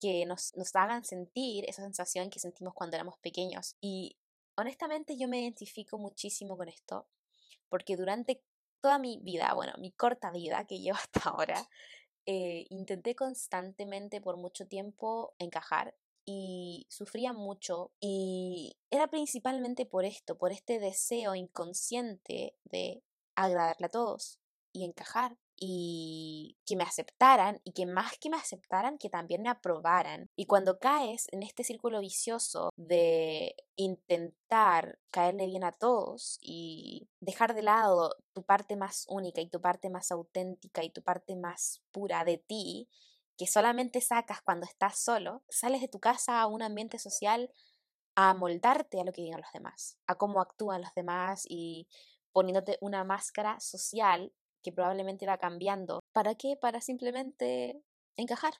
que 0.00 0.26
nos, 0.26 0.54
nos 0.56 0.74
hagan 0.76 1.04
sentir 1.04 1.64
esa 1.68 1.82
sensación 1.82 2.30
que 2.30 2.38
sentimos 2.38 2.74
cuando 2.74 2.96
éramos 2.96 3.18
pequeños. 3.18 3.76
Y 3.80 4.16
honestamente 4.56 5.16
yo 5.16 5.28
me 5.28 5.40
identifico 5.40 5.98
muchísimo 5.98 6.56
con 6.56 6.68
esto, 6.68 7.08
porque 7.68 7.96
durante 7.96 8.42
toda 8.80 8.98
mi 8.98 9.18
vida, 9.22 9.52
bueno, 9.54 9.72
mi 9.78 9.92
corta 9.92 10.30
vida 10.30 10.66
que 10.66 10.78
llevo 10.78 10.98
hasta 11.02 11.30
ahora, 11.30 11.68
eh, 12.26 12.66
intenté 12.70 13.14
constantemente 13.14 14.20
por 14.20 14.36
mucho 14.36 14.66
tiempo 14.66 15.34
encajar 15.38 15.94
y 16.24 16.86
sufría 16.88 17.32
mucho 17.32 17.92
y 18.00 18.76
era 18.90 19.08
principalmente 19.08 19.86
por 19.86 20.04
esto, 20.04 20.38
por 20.38 20.52
este 20.52 20.78
deseo 20.78 21.34
inconsciente 21.34 22.56
de 22.64 23.02
agradarle 23.34 23.86
a 23.86 23.90
todos 23.90 24.38
y 24.72 24.84
encajar 24.84 25.36
y 25.56 26.56
que 26.66 26.76
me 26.76 26.84
aceptaran 26.84 27.60
y 27.64 27.72
que 27.72 27.86
más 27.86 28.18
que 28.18 28.28
me 28.28 28.36
aceptaran, 28.36 28.98
que 28.98 29.08
también 29.08 29.42
me 29.42 29.48
aprobaran. 29.48 30.28
Y 30.36 30.46
cuando 30.46 30.78
caes 30.78 31.28
en 31.32 31.42
este 31.42 31.64
círculo 31.64 32.00
vicioso 32.00 32.70
de 32.76 33.54
intentar 33.76 34.98
caerle 35.10 35.46
bien 35.46 35.64
a 35.64 35.72
todos 35.72 36.38
y 36.40 37.08
dejar 37.20 37.54
de 37.54 37.62
lado 37.62 38.16
tu 38.32 38.42
parte 38.42 38.76
más 38.76 39.06
única 39.08 39.40
y 39.40 39.48
tu 39.48 39.60
parte 39.60 39.90
más 39.90 40.10
auténtica 40.10 40.82
y 40.82 40.90
tu 40.90 41.02
parte 41.02 41.36
más 41.36 41.82
pura 41.92 42.24
de 42.24 42.38
ti, 42.38 42.88
que 43.36 43.46
solamente 43.46 44.00
sacas 44.00 44.40
cuando 44.42 44.66
estás 44.66 44.98
solo, 44.98 45.42
sales 45.48 45.80
de 45.80 45.88
tu 45.88 46.00
casa 46.00 46.40
a 46.40 46.46
un 46.46 46.62
ambiente 46.62 46.98
social 46.98 47.50
a 48.14 48.34
moldarte 48.34 49.00
a 49.00 49.04
lo 49.04 49.12
que 49.12 49.22
digan 49.22 49.40
los 49.40 49.52
demás, 49.52 49.98
a 50.06 50.14
cómo 50.14 50.40
actúan 50.40 50.82
los 50.82 50.94
demás 50.94 51.44
y 51.48 51.88
poniéndote 52.32 52.78
una 52.80 53.04
máscara 53.04 53.58
social 53.60 54.32
que 54.62 54.72
probablemente 54.72 55.26
va 55.26 55.38
cambiando. 55.38 56.00
¿Para 56.12 56.34
qué? 56.34 56.56
Para 56.56 56.80
simplemente 56.80 57.82
encajar. 58.16 58.54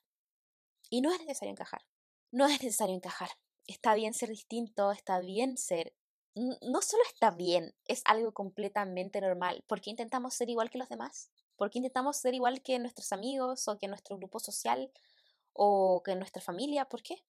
Y 0.91 1.01
no 1.01 1.13
es 1.13 1.21
necesario 1.21 1.53
encajar. 1.53 1.83
No 2.31 2.47
es 2.47 2.63
necesario 2.63 2.95
encajar. 2.95 3.31
Está 3.67 3.95
bien 3.95 4.13
ser 4.13 4.29
distinto, 4.29 4.93
está 4.93 5.21
bien 5.21 5.57
ser... 5.57 5.95
No 6.35 6.83
solo 6.83 7.03
está 7.13 7.31
bien, 7.31 7.75
es 7.85 8.03
algo 8.07 8.33
completamente 8.33 9.21
normal. 9.21 9.63
¿Por 9.69 9.81
qué 9.81 9.91
intentamos 9.91 10.35
ser 10.35 10.51
igual 10.51 10.69
que 10.69 10.79
los 10.79 10.89
demás? 10.89 11.31
¿Por 11.57 11.71
qué 11.71 11.79
intentamos 11.79 12.17
ser 12.17 12.35
igual 12.35 12.63
que 12.63 12.79
nuestros 12.79 13.13
amigos 13.13 13.69
o 13.69 13.79
que 13.79 13.89
nuestro 13.89 14.17
grupo 14.17 14.41
social 14.41 14.91
o 15.53 16.03
que 16.05 16.15
nuestra 16.17 16.43
familia? 16.43 16.87
¿Por 16.87 17.03
qué? 17.03 17.23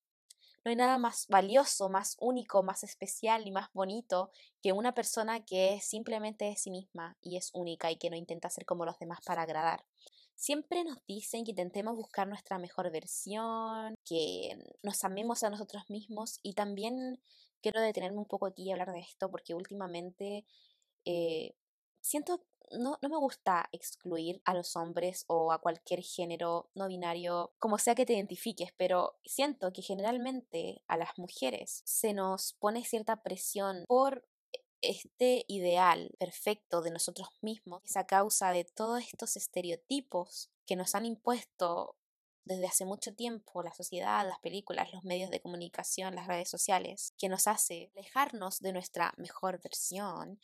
No 0.64 0.70
hay 0.70 0.76
nada 0.76 0.98
más 0.98 1.26
valioso, 1.28 1.88
más 1.88 2.16
único, 2.18 2.64
más 2.64 2.82
especial 2.82 3.46
y 3.46 3.52
más 3.52 3.72
bonito 3.72 4.32
que 4.60 4.72
una 4.72 4.94
persona 4.94 5.44
que 5.44 5.74
es 5.74 5.84
simplemente 5.84 6.44
de 6.44 6.56
sí 6.56 6.72
misma 6.72 7.16
y 7.22 7.36
es 7.36 7.50
única 7.54 7.92
y 7.92 7.96
que 7.96 8.10
no 8.10 8.16
intenta 8.16 8.50
ser 8.50 8.66
como 8.66 8.84
los 8.84 8.98
demás 8.98 9.20
para 9.24 9.42
agradar. 9.42 9.84
Siempre 10.34 10.82
nos 10.82 10.98
dicen 11.06 11.44
que 11.44 11.52
intentemos 11.52 11.96
buscar 11.96 12.26
nuestra 12.26 12.58
mejor 12.58 12.90
versión, 12.90 13.94
que 14.04 14.58
nos 14.82 15.04
amemos 15.04 15.44
a 15.44 15.50
nosotros 15.50 15.88
mismos 15.88 16.40
y 16.42 16.54
también 16.54 17.22
quiero 17.62 17.80
detenerme 17.80 18.18
un 18.18 18.26
poco 18.26 18.46
aquí 18.46 18.64
y 18.64 18.72
hablar 18.72 18.92
de 18.92 19.00
esto 19.00 19.30
porque 19.30 19.54
últimamente 19.54 20.44
eh, 21.04 21.54
siento 22.00 22.44
no, 22.72 22.98
no 23.00 23.08
me 23.08 23.16
gusta 23.16 23.68
excluir 23.72 24.40
a 24.44 24.54
los 24.54 24.76
hombres 24.76 25.24
o 25.28 25.52
a 25.52 25.60
cualquier 25.60 26.02
género 26.02 26.70
no 26.74 26.88
binario, 26.88 27.52
como 27.58 27.78
sea 27.78 27.94
que 27.94 28.06
te 28.06 28.14
identifiques, 28.14 28.72
pero 28.76 29.18
siento 29.24 29.72
que 29.72 29.82
generalmente 29.82 30.82
a 30.88 30.96
las 30.96 31.18
mujeres 31.18 31.82
se 31.84 32.12
nos 32.12 32.54
pone 32.54 32.84
cierta 32.84 33.22
presión 33.22 33.84
por 33.86 34.24
este 34.82 35.44
ideal 35.48 36.14
perfecto 36.18 36.82
de 36.82 36.90
nosotros 36.90 37.28
mismos 37.40 37.82
es 37.84 37.96
a 37.96 38.06
causa 38.06 38.52
de 38.52 38.64
todos 38.64 39.02
estos 39.02 39.36
estereotipos 39.36 40.50
que 40.66 40.76
nos 40.76 40.94
han 40.94 41.06
impuesto 41.06 41.96
desde 42.44 42.66
hace 42.66 42.84
mucho 42.84 43.12
tiempo 43.12 43.62
la 43.62 43.74
sociedad, 43.74 44.26
las 44.26 44.38
películas, 44.38 44.92
los 44.92 45.04
medios 45.04 45.30
de 45.30 45.40
comunicación, 45.40 46.14
las 46.14 46.28
redes 46.28 46.48
sociales, 46.48 47.12
que 47.18 47.28
nos 47.28 47.48
hace 47.48 47.90
alejarnos 47.96 48.60
de 48.60 48.72
nuestra 48.72 49.12
mejor 49.16 49.60
versión 49.60 50.38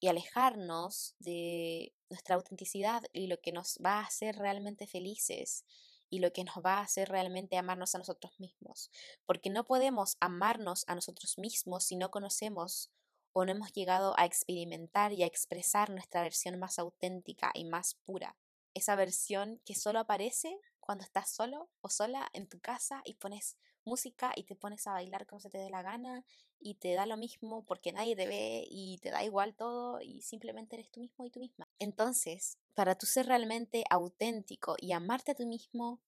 y 0.00 0.08
alejarnos 0.08 1.14
de 1.18 1.92
nuestra 2.08 2.36
autenticidad 2.36 3.02
y 3.12 3.26
lo 3.26 3.40
que 3.40 3.52
nos 3.52 3.78
va 3.84 4.00
a 4.00 4.06
hacer 4.06 4.36
realmente 4.36 4.86
felices 4.86 5.64
y 6.10 6.20
lo 6.20 6.32
que 6.32 6.44
nos 6.44 6.56
va 6.56 6.78
a 6.78 6.82
hacer 6.82 7.08
realmente 7.08 7.56
amarnos 7.56 7.94
a 7.94 7.98
nosotros 7.98 8.38
mismos. 8.38 8.90
Porque 9.26 9.50
no 9.50 9.64
podemos 9.64 10.16
amarnos 10.20 10.84
a 10.86 10.94
nosotros 10.94 11.38
mismos 11.38 11.84
si 11.84 11.96
no 11.96 12.10
conocemos 12.10 12.90
o 13.32 13.44
no 13.44 13.52
hemos 13.52 13.72
llegado 13.72 14.14
a 14.18 14.24
experimentar 14.24 15.12
y 15.12 15.22
a 15.22 15.26
expresar 15.26 15.90
nuestra 15.90 16.22
versión 16.22 16.58
más 16.58 16.78
auténtica 16.78 17.50
y 17.54 17.64
más 17.64 17.94
pura. 18.04 18.36
Esa 18.74 18.96
versión 18.96 19.60
que 19.64 19.74
solo 19.74 19.98
aparece 19.98 20.58
cuando 20.80 21.04
estás 21.04 21.30
solo 21.30 21.68
o 21.80 21.90
sola 21.90 22.28
en 22.32 22.48
tu 22.48 22.60
casa 22.60 23.02
y 23.04 23.14
pones 23.14 23.56
música 23.88 24.32
y 24.36 24.44
te 24.44 24.54
pones 24.54 24.86
a 24.86 24.92
bailar 24.92 25.26
como 25.26 25.40
se 25.40 25.50
te 25.50 25.58
dé 25.58 25.70
la 25.70 25.82
gana 25.82 26.24
y 26.60 26.74
te 26.74 26.94
da 26.94 27.06
lo 27.06 27.16
mismo 27.16 27.64
porque 27.64 27.92
nadie 27.92 28.16
te 28.16 28.26
ve 28.26 28.66
y 28.70 28.98
te 28.98 29.10
da 29.10 29.24
igual 29.24 29.54
todo 29.54 30.00
y 30.00 30.22
simplemente 30.22 30.76
eres 30.76 30.90
tú 30.90 31.00
mismo 31.00 31.24
y 31.24 31.30
tú 31.30 31.40
misma. 31.40 31.68
Entonces, 31.78 32.58
para 32.74 32.96
tú 32.96 33.06
ser 33.06 33.26
realmente 33.26 33.84
auténtico 33.90 34.76
y 34.78 34.92
amarte 34.92 35.32
a 35.32 35.34
tú 35.34 35.46
mismo, 35.46 36.00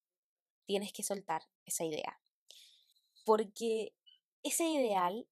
tienes 0.67 0.93
que 0.93 1.03
soltar 1.03 1.43
esa 1.67 1.85
idea. 1.85 2.21
Porque 3.25 3.93
ese 4.43 4.69
ideal 4.69 5.27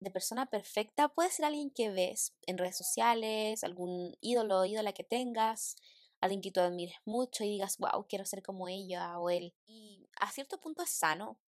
de 0.00 0.10
persona 0.10 0.46
perfecta 0.46 1.08
puede 1.08 1.30
ser 1.30 1.46
alguien 1.46 1.70
que 1.70 1.90
ves 1.90 2.34
en 2.46 2.58
redes 2.58 2.76
sociales, 2.76 3.64
algún 3.64 4.16
ídolo 4.20 4.60
o 4.60 4.64
ídola 4.64 4.92
que 4.92 5.04
tengas, 5.04 5.76
alguien 6.20 6.40
que 6.40 6.50
tú 6.50 6.60
admires 6.60 6.96
mucho 7.04 7.44
y 7.44 7.48
digas, 7.48 7.78
wow, 7.78 8.06
quiero 8.08 8.24
ser 8.24 8.42
como 8.42 8.68
ella 8.68 9.18
o 9.18 9.30
él. 9.30 9.54
Y 9.66 10.08
a 10.20 10.30
cierto 10.30 10.60
punto 10.60 10.82
es 10.82 10.90
sano 10.90 11.38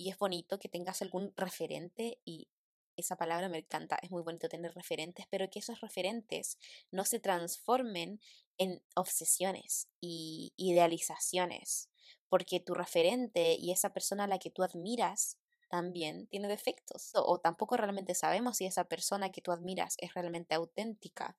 y 0.00 0.08
es 0.08 0.16
bonito 0.16 0.58
que 0.58 0.70
tengas 0.70 1.02
algún 1.02 1.34
referente 1.36 2.20
y 2.24 2.48
esa 2.96 3.16
palabra 3.16 3.50
me 3.50 3.58
encanta, 3.58 3.98
es 4.00 4.10
muy 4.10 4.22
bonito 4.22 4.48
tener 4.48 4.72
referentes, 4.74 5.26
pero 5.28 5.50
que 5.50 5.58
esos 5.58 5.80
referentes 5.82 6.58
no 6.90 7.04
se 7.04 7.20
transformen 7.20 8.18
en 8.56 8.82
obsesiones 8.96 9.88
y 10.00 10.54
idealizaciones, 10.56 11.90
porque 12.30 12.60
tu 12.60 12.72
referente 12.72 13.56
y 13.58 13.72
esa 13.72 13.92
persona 13.92 14.24
a 14.24 14.26
la 14.26 14.38
que 14.38 14.50
tú 14.50 14.62
admiras 14.62 15.36
también 15.68 16.26
tiene 16.28 16.48
defectos, 16.48 17.10
o, 17.14 17.38
tampoco 17.38 17.76
realmente 17.76 18.14
sabemos 18.14 18.56
si 18.56 18.64
esa 18.64 18.84
persona 18.84 19.30
que 19.30 19.42
tú 19.42 19.52
admiras 19.52 19.96
es 19.98 20.14
realmente 20.14 20.54
auténtica 20.54 21.36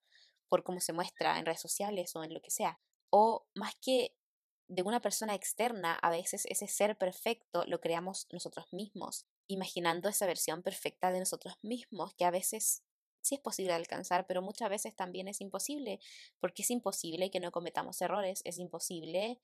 por 0.49 0.63
cómo 0.63 0.79
se 0.81 0.93
muestra 0.93 1.39
en 1.39 1.47
redes 1.47 1.61
sociales 1.61 2.15
o 2.15 2.23
en 2.23 2.33
lo 2.35 2.41
que 2.41 2.51
sea, 2.51 2.79
o 3.09 3.47
más 3.55 3.73
que 3.81 4.15
de 4.71 4.83
una 4.83 5.01
persona 5.01 5.35
externa, 5.35 5.95
a 5.95 6.09
veces 6.09 6.45
ese 6.45 6.65
ser 6.65 6.97
perfecto 6.97 7.65
lo 7.67 7.81
creamos 7.81 8.27
nosotros 8.31 8.71
mismos, 8.71 9.25
imaginando 9.47 10.07
esa 10.07 10.25
versión 10.25 10.63
perfecta 10.63 11.11
de 11.11 11.19
nosotros 11.19 11.57
mismos, 11.61 12.13
que 12.15 12.23
a 12.23 12.31
veces 12.31 12.81
sí 13.19 13.35
es 13.35 13.41
posible 13.41 13.73
alcanzar, 13.73 14.25
pero 14.27 14.41
muchas 14.41 14.69
veces 14.69 14.95
también 14.95 15.27
es 15.27 15.41
imposible, 15.41 15.99
porque 16.39 16.61
es 16.61 16.71
imposible 16.71 17.29
que 17.29 17.41
no 17.41 17.51
cometamos 17.51 18.01
errores, 18.01 18.39
es 18.45 18.59
imposible 18.59 19.41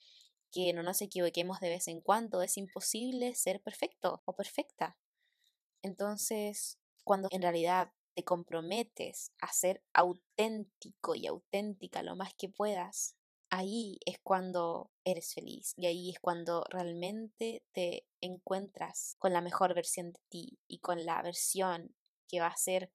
que 0.50 0.72
no 0.72 0.82
nos 0.82 1.02
equivoquemos 1.02 1.60
de 1.60 1.70
vez 1.72 1.90
en 1.90 2.00
cuando, 2.00 2.42
es 2.42 2.56
imposible 2.56 3.36
ser 3.36 3.62
perfecto 3.62 4.22
o 4.24 4.34
perfecta. 4.34 4.98
Entonces, 5.82 6.80
cuando 7.04 7.28
en 7.32 7.42
realidad 7.42 7.92
te 8.16 8.24
comprometes 8.24 9.34
a 9.42 9.52
ser 9.52 9.84
auténtico 9.92 11.16
y 11.16 11.28
auténtica 11.28 12.02
lo 12.02 12.16
más 12.16 12.34
que 12.34 12.48
puedas, 12.48 13.18
ahí 13.50 14.00
es 14.06 14.20
cuando 14.20 14.92
eres 15.04 15.34
feliz 15.34 15.74
y 15.78 15.86
ahí 15.86 16.10
es 16.12 16.20
cuando 16.20 16.66
realmente 16.70 17.64
te 17.72 18.06
encuentras 18.22 19.16
con 19.20 19.34
la 19.34 19.42
mejor 19.42 19.74
versión 19.74 20.12
de 20.12 20.20
ti 20.30 20.60
y 20.68 20.80
con 20.80 21.06
la 21.06 21.22
versión 21.22 21.96
que 22.28 22.40
va 22.40 22.48
a 22.48 22.52
hacer 22.52 22.92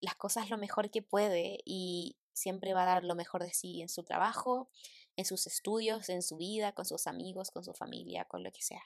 las 0.00 0.16
cosas 0.16 0.50
lo 0.50 0.58
mejor 0.58 0.90
que 0.90 1.02
puede 1.02 1.60
y 1.64 2.16
siempre 2.32 2.74
va 2.74 2.82
a 2.82 2.86
dar 2.86 3.04
lo 3.04 3.14
mejor 3.14 3.44
de 3.44 3.52
sí 3.52 3.82
en 3.82 3.88
su 3.88 4.02
trabajo, 4.02 4.68
en 5.16 5.24
sus 5.24 5.46
estudios, 5.46 6.08
en 6.08 6.22
su 6.22 6.36
vida, 6.36 6.72
con 6.72 6.84
sus 6.84 7.06
amigos, 7.06 7.50
con 7.50 7.64
su 7.64 7.72
familia, 7.72 8.24
con 8.24 8.42
lo 8.42 8.50
que 8.50 8.62
sea. 8.62 8.82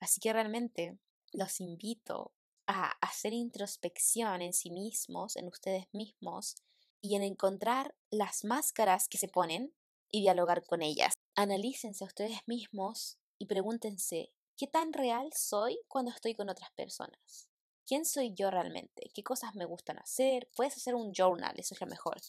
Así 0.00 0.20
que 0.20 0.32
realmente 0.32 0.98
los 1.32 1.60
invito 1.60 2.32
a 2.66 2.90
hacer 3.00 3.32
introspección 3.32 4.42
en 4.42 4.52
sí 4.52 4.70
mismos, 4.70 5.36
en 5.36 5.48
ustedes 5.48 5.86
mismos, 5.92 6.56
y 7.00 7.14
en 7.14 7.22
encontrar 7.22 7.94
las 8.10 8.44
máscaras 8.44 9.08
que 9.08 9.18
se 9.18 9.28
ponen 9.28 9.72
y 10.10 10.20
dialogar 10.20 10.64
con 10.64 10.82
ellas. 10.82 11.14
Analícense 11.34 12.04
a 12.04 12.06
ustedes 12.06 12.40
mismos 12.46 13.18
y 13.38 13.46
pregúntense, 13.46 14.32
¿qué 14.56 14.66
tan 14.66 14.92
real 14.92 15.30
soy 15.34 15.78
cuando 15.88 16.10
estoy 16.10 16.34
con 16.34 16.48
otras 16.48 16.70
personas? 16.72 17.48
¿Quién 17.86 18.04
soy 18.04 18.34
yo 18.34 18.50
realmente? 18.50 19.10
¿Qué 19.14 19.22
cosas 19.22 19.54
me 19.54 19.64
gustan 19.64 19.98
hacer? 19.98 20.46
Puedes 20.54 20.76
hacer 20.76 20.94
un 20.94 21.14
journal, 21.14 21.54
eso 21.56 21.74
es 21.74 21.80
lo 21.80 21.86
mejor. 21.86 22.20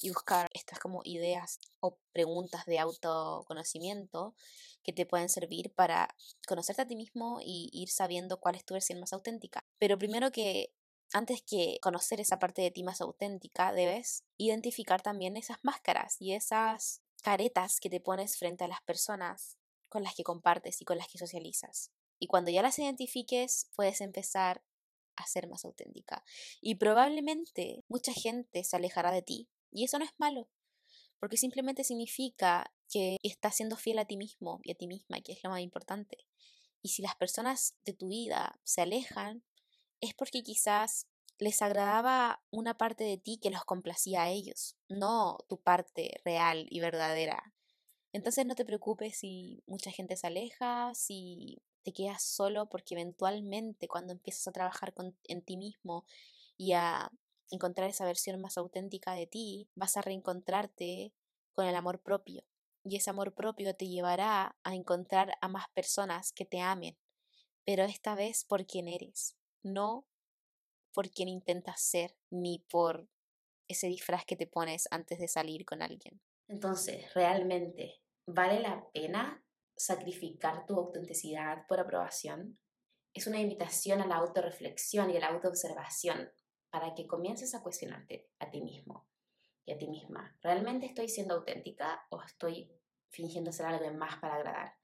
Y 0.00 0.10
buscar 0.10 0.46
estas 0.52 0.78
como 0.78 1.00
ideas 1.02 1.58
o 1.80 1.98
preguntas 2.12 2.66
de 2.66 2.78
autoconocimiento 2.78 4.36
que 4.84 4.92
te 4.92 5.06
pueden 5.06 5.28
servir 5.28 5.74
para 5.74 6.14
conocerte 6.46 6.82
a 6.82 6.86
ti 6.86 6.94
mismo 6.94 7.40
y 7.42 7.68
ir 7.72 7.88
sabiendo 7.88 8.38
cuál 8.38 8.54
es 8.54 8.64
tu 8.64 8.74
versión 8.74 9.00
más 9.00 9.12
auténtica. 9.12 9.58
Pero 9.80 9.98
primero 9.98 10.30
que 10.30 10.72
antes 11.12 11.42
que 11.42 11.78
conocer 11.82 12.20
esa 12.20 12.38
parte 12.38 12.62
de 12.62 12.70
ti 12.70 12.84
más 12.84 13.00
auténtica, 13.00 13.72
debes 13.72 14.22
identificar 14.36 15.02
también 15.02 15.36
esas 15.36 15.58
máscaras 15.62 16.20
y 16.20 16.34
esas 16.34 17.02
caretas 17.22 17.80
que 17.80 17.90
te 17.90 18.00
pones 18.00 18.38
frente 18.38 18.64
a 18.64 18.68
las 18.68 18.82
personas 18.82 19.58
con 19.88 20.02
las 20.02 20.14
que 20.14 20.24
compartes 20.24 20.80
y 20.80 20.84
con 20.84 20.98
las 20.98 21.08
que 21.08 21.18
socializas. 21.18 21.90
Y 22.18 22.26
cuando 22.26 22.50
ya 22.50 22.62
las 22.62 22.78
identifiques, 22.78 23.70
puedes 23.74 24.00
empezar 24.00 24.62
a 25.16 25.26
ser 25.26 25.48
más 25.48 25.64
auténtica. 25.64 26.24
Y 26.60 26.76
probablemente 26.76 27.84
mucha 27.88 28.12
gente 28.12 28.64
se 28.64 28.76
alejará 28.76 29.12
de 29.12 29.22
ti. 29.22 29.48
Y 29.70 29.84
eso 29.84 29.98
no 29.98 30.04
es 30.04 30.12
malo, 30.18 30.48
porque 31.18 31.36
simplemente 31.36 31.84
significa 31.84 32.72
que 32.88 33.18
estás 33.22 33.56
siendo 33.56 33.76
fiel 33.76 33.98
a 33.98 34.06
ti 34.06 34.16
mismo 34.16 34.60
y 34.62 34.72
a 34.72 34.74
ti 34.74 34.86
misma, 34.86 35.20
que 35.20 35.32
es 35.32 35.42
lo 35.42 35.50
más 35.50 35.60
importante. 35.60 36.26
Y 36.80 36.90
si 36.90 37.02
las 37.02 37.16
personas 37.16 37.74
de 37.84 37.92
tu 37.92 38.08
vida 38.08 38.60
se 38.64 38.80
alejan, 38.80 39.44
es 40.00 40.14
porque 40.14 40.42
quizás 40.42 41.07
les 41.38 41.62
agradaba 41.62 42.42
una 42.50 42.76
parte 42.76 43.04
de 43.04 43.16
ti 43.16 43.38
que 43.38 43.50
los 43.50 43.64
complacía 43.64 44.22
a 44.22 44.30
ellos, 44.30 44.76
no 44.88 45.38
tu 45.48 45.60
parte 45.60 46.20
real 46.24 46.66
y 46.70 46.80
verdadera. 46.80 47.54
Entonces 48.12 48.46
no 48.46 48.54
te 48.54 48.64
preocupes 48.64 49.18
si 49.18 49.62
mucha 49.66 49.90
gente 49.90 50.16
se 50.16 50.26
aleja, 50.26 50.92
si 50.94 51.62
te 51.84 51.92
quedas 51.92 52.22
solo, 52.22 52.68
porque 52.68 52.94
eventualmente 52.94 53.86
cuando 53.86 54.12
empiezas 54.12 54.48
a 54.48 54.52
trabajar 54.52 54.92
en 55.24 55.42
ti 55.42 55.56
mismo 55.56 56.04
y 56.56 56.72
a 56.72 57.10
encontrar 57.50 57.88
esa 57.88 58.04
versión 58.04 58.40
más 58.40 58.58
auténtica 58.58 59.14
de 59.14 59.26
ti, 59.26 59.68
vas 59.74 59.96
a 59.96 60.02
reencontrarte 60.02 61.12
con 61.52 61.66
el 61.66 61.76
amor 61.76 62.00
propio. 62.00 62.44
Y 62.84 62.96
ese 62.96 63.10
amor 63.10 63.34
propio 63.34 63.74
te 63.74 63.88
llevará 63.88 64.56
a 64.62 64.74
encontrar 64.74 65.36
a 65.40 65.48
más 65.48 65.68
personas 65.74 66.32
que 66.32 66.44
te 66.44 66.60
amen, 66.60 66.96
pero 67.64 67.84
esta 67.84 68.14
vez 68.14 68.44
por 68.44 68.66
quien 68.66 68.88
eres, 68.88 69.36
no 69.62 70.06
por 70.92 71.10
quien 71.10 71.28
intentas 71.28 71.80
ser, 71.80 72.16
ni 72.30 72.60
por 72.70 73.08
ese 73.68 73.86
disfraz 73.88 74.24
que 74.24 74.36
te 74.36 74.46
pones 74.46 74.88
antes 74.90 75.18
de 75.18 75.28
salir 75.28 75.64
con 75.64 75.82
alguien. 75.82 76.20
Entonces, 76.48 77.12
¿realmente 77.14 78.00
vale 78.26 78.60
la 78.60 78.88
pena 78.92 79.44
sacrificar 79.76 80.66
tu 80.66 80.76
autenticidad 80.76 81.66
por 81.66 81.78
aprobación? 81.78 82.58
Es 83.12 83.26
una 83.26 83.40
invitación 83.40 84.00
a 84.00 84.06
la 84.06 84.16
autorreflexión 84.16 85.10
y 85.10 85.16
a 85.16 85.20
la 85.20 85.28
autoobservación 85.28 86.30
para 86.70 86.94
que 86.94 87.06
comiences 87.06 87.54
a 87.54 87.62
cuestionarte 87.62 88.30
a 88.38 88.50
ti 88.50 88.62
mismo 88.62 89.08
y 89.64 89.72
a 89.72 89.78
ti 89.78 89.88
misma. 89.88 90.36
¿Realmente 90.42 90.86
estoy 90.86 91.08
siendo 91.08 91.34
auténtica 91.34 92.06
o 92.10 92.22
estoy 92.22 92.72
fingiendo 93.10 93.52
ser 93.52 93.66
algo 93.66 93.90
más 93.94 94.18
para 94.18 94.36
agradar? 94.36 94.77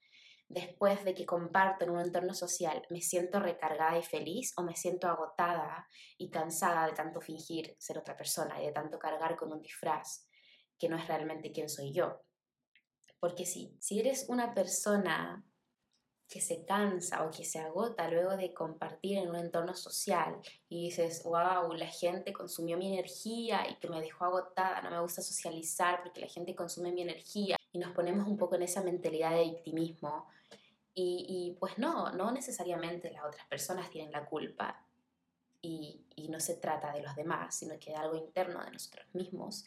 Después 0.54 1.04
de 1.04 1.14
que 1.14 1.26
comparto 1.26 1.84
en 1.84 1.90
un 1.90 2.00
entorno 2.00 2.32
social, 2.32 2.86
¿me 2.88 3.00
siento 3.00 3.40
recargada 3.40 3.98
y 3.98 4.04
feliz 4.04 4.52
o 4.56 4.62
me 4.62 4.76
siento 4.76 5.08
agotada 5.08 5.88
y 6.16 6.30
cansada 6.30 6.86
de 6.86 6.92
tanto 6.92 7.20
fingir 7.20 7.74
ser 7.80 7.98
otra 7.98 8.16
persona 8.16 8.62
y 8.62 8.66
de 8.66 8.72
tanto 8.72 8.96
cargar 8.96 9.34
con 9.34 9.52
un 9.52 9.60
disfraz 9.60 10.28
que 10.78 10.88
no 10.88 10.96
es 10.96 11.08
realmente 11.08 11.50
quién 11.50 11.68
soy 11.68 11.92
yo? 11.92 12.20
Porque 13.18 13.46
si, 13.46 13.76
si 13.80 13.98
eres 13.98 14.26
una 14.28 14.54
persona 14.54 15.44
que 16.28 16.40
se 16.40 16.64
cansa 16.64 17.26
o 17.26 17.32
que 17.32 17.44
se 17.44 17.58
agota 17.58 18.08
luego 18.08 18.36
de 18.36 18.54
compartir 18.54 19.18
en 19.18 19.30
un 19.30 19.36
entorno 19.36 19.74
social 19.74 20.38
y 20.68 20.84
dices, 20.84 21.24
wow, 21.24 21.72
la 21.72 21.88
gente 21.88 22.32
consumió 22.32 22.78
mi 22.78 22.92
energía 22.92 23.68
y 23.68 23.74
que 23.80 23.88
me 23.88 24.00
dejó 24.00 24.26
agotada, 24.26 24.82
no 24.82 24.90
me 24.92 25.00
gusta 25.00 25.20
socializar 25.20 26.00
porque 26.04 26.20
la 26.20 26.28
gente 26.28 26.54
consume 26.54 26.92
mi 26.92 27.02
energía 27.02 27.56
y 27.74 27.78
nos 27.78 27.90
ponemos 27.90 28.28
un 28.28 28.36
poco 28.36 28.54
en 28.54 28.62
esa 28.62 28.82
mentalidad 28.82 29.32
de 29.32 29.42
victimismo. 29.42 30.28
Y, 30.96 31.56
pues 31.58 31.76
no, 31.76 32.12
no 32.12 32.30
necesariamente 32.30 33.10
las 33.10 33.24
otras 33.24 33.44
personas 33.48 33.90
tienen 33.90 34.12
la 34.12 34.24
culpa 34.26 34.86
y, 35.60 36.06
y 36.14 36.28
no 36.28 36.38
se 36.38 36.54
trata 36.54 36.92
de 36.92 37.02
los 37.02 37.16
demás, 37.16 37.56
sino 37.56 37.76
que 37.80 37.90
de 37.90 37.96
algo 37.96 38.14
interno 38.14 38.64
de 38.64 38.70
nosotros 38.70 39.04
mismos, 39.12 39.64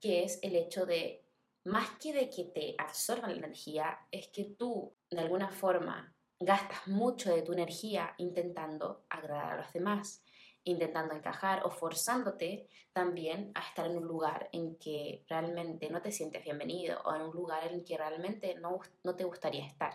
que 0.00 0.24
es 0.24 0.40
el 0.42 0.56
hecho 0.56 0.84
de 0.84 1.24
más 1.62 1.90
que 2.00 2.12
de 2.12 2.28
que 2.28 2.42
te 2.42 2.74
absorban 2.76 3.30
la 3.30 3.36
energía, 3.36 4.00
es 4.10 4.26
que 4.28 4.44
tú, 4.44 4.92
de 5.08 5.20
alguna 5.20 5.48
forma, 5.48 6.12
gastas 6.40 6.88
mucho 6.88 7.32
de 7.32 7.42
tu 7.42 7.52
energía 7.52 8.14
intentando 8.18 9.04
agradar 9.10 9.52
a 9.52 9.62
los 9.62 9.72
demás, 9.72 10.24
intentando 10.68 11.14
encajar 11.14 11.64
o 11.64 11.70
forzándote 11.70 12.68
también 12.92 13.52
a 13.54 13.60
estar 13.60 13.86
en 13.86 13.96
un 13.96 14.06
lugar 14.06 14.48
en 14.52 14.76
que 14.76 15.24
realmente 15.28 15.90
no 15.90 16.02
te 16.02 16.12
sientes 16.12 16.44
bienvenido 16.44 17.00
o 17.04 17.14
en 17.14 17.22
un 17.22 17.34
lugar 17.34 17.72
en 17.72 17.84
que 17.84 17.96
realmente 17.96 18.54
no, 18.56 18.78
no 19.04 19.16
te 19.16 19.24
gustaría 19.24 19.66
estar. 19.66 19.94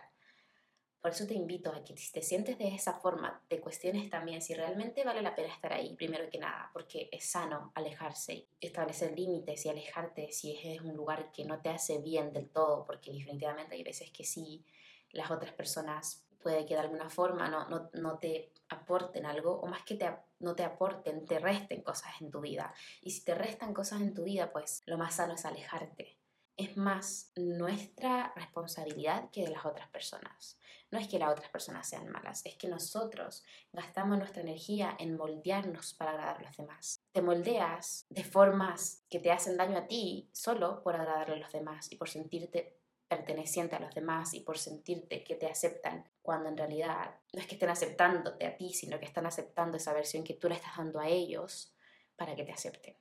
Por 1.03 1.11
eso 1.11 1.27
te 1.27 1.33
invito 1.33 1.69
a 1.69 1.83
que 1.83 1.97
si 1.97 2.13
te 2.13 2.21
sientes 2.21 2.57
de 2.57 2.69
esa 2.69 2.93
forma, 2.93 3.43
te 3.49 3.59
cuestiones 3.59 4.09
también 4.09 4.41
si 4.41 4.53
realmente 4.53 5.03
vale 5.03 5.21
la 5.21 5.35
pena 5.35 5.53
estar 5.53 5.73
ahí, 5.73 5.97
primero 5.97 6.29
que 6.29 6.37
nada, 6.37 6.69
porque 6.71 7.09
es 7.11 7.25
sano 7.25 7.73
alejarse, 7.75 8.47
establecer 8.61 9.11
límites 9.11 9.65
y 9.65 9.69
alejarte 9.69 10.31
si 10.31 10.55
es 10.55 10.79
un 10.79 10.95
lugar 10.95 11.29
que 11.33 11.43
no 11.43 11.59
te 11.59 11.67
hace 11.67 11.97
bien 11.97 12.31
del 12.31 12.49
todo, 12.49 12.85
porque 12.85 13.11
definitivamente 13.11 13.75
hay 13.75 13.83
veces 13.83 14.11
que 14.11 14.23
sí, 14.23 14.63
las 15.11 15.29
otras 15.29 15.51
personas 15.51 16.22
puede 16.43 16.65
que 16.65 16.75
de 16.75 16.81
alguna 16.81 17.09
forma 17.09 17.49
no, 17.49 17.67
no, 17.69 17.89
no 17.93 18.19
te 18.19 18.51
aporten 18.69 19.25
algo, 19.25 19.59
o 19.59 19.67
más 19.67 19.83
que 19.83 19.95
te, 19.95 20.15
no 20.39 20.55
te 20.55 20.63
aporten, 20.63 21.25
te 21.25 21.39
resten 21.39 21.81
cosas 21.81 22.11
en 22.21 22.29
tu 22.29 22.41
vida. 22.41 22.73
Y 23.01 23.11
si 23.11 23.23
te 23.23 23.33
restan 23.33 23.73
cosas 23.73 24.01
en 24.01 24.13
tu 24.13 24.23
vida, 24.23 24.51
pues 24.51 24.83
lo 24.85 24.97
más 24.97 25.15
sano 25.15 25.33
es 25.33 25.45
alejarte 25.45 26.19
es 26.57 26.77
más 26.77 27.31
nuestra 27.35 28.31
responsabilidad 28.35 29.29
que 29.31 29.43
de 29.43 29.51
las 29.51 29.65
otras 29.65 29.89
personas. 29.89 30.59
No 30.91 30.99
es 30.99 31.07
que 31.07 31.17
las 31.17 31.31
otras 31.31 31.49
personas 31.49 31.89
sean 31.89 32.09
malas, 32.09 32.45
es 32.45 32.55
que 32.55 32.67
nosotros 32.67 33.43
gastamos 33.71 34.19
nuestra 34.19 34.43
energía 34.43 34.95
en 34.99 35.17
moldearnos 35.17 35.93
para 35.95 36.11
agradar 36.11 36.37
a 36.37 36.43
los 36.43 36.55
demás. 36.55 37.01
Te 37.11 37.23
moldeas 37.23 38.05
de 38.09 38.23
formas 38.23 39.03
que 39.09 39.19
te 39.19 39.31
hacen 39.31 39.57
daño 39.57 39.77
a 39.77 39.87
ti 39.87 40.29
solo 40.31 40.83
por 40.83 40.95
agradarle 40.95 41.35
a 41.35 41.39
los 41.39 41.51
demás 41.51 41.91
y 41.91 41.95
por 41.95 42.09
sentirte 42.09 42.77
perteneciente 43.17 43.75
a 43.75 43.79
los 43.79 43.93
demás 43.93 44.33
y 44.33 44.39
por 44.39 44.57
sentirte 44.57 45.23
que 45.23 45.35
te 45.35 45.47
aceptan, 45.47 46.09
cuando 46.21 46.49
en 46.49 46.57
realidad 46.57 47.15
no 47.33 47.39
es 47.39 47.47
que 47.47 47.55
estén 47.55 47.69
aceptándote 47.69 48.45
a 48.45 48.57
ti, 48.57 48.73
sino 48.73 48.99
que 48.99 49.05
están 49.05 49.25
aceptando 49.25 49.77
esa 49.77 49.93
versión 49.93 50.23
que 50.23 50.33
tú 50.33 50.49
le 50.49 50.55
estás 50.55 50.77
dando 50.77 50.99
a 50.99 51.07
ellos 51.07 51.75
para 52.15 52.35
que 52.35 52.43
te 52.43 52.51
acepten. 52.51 52.97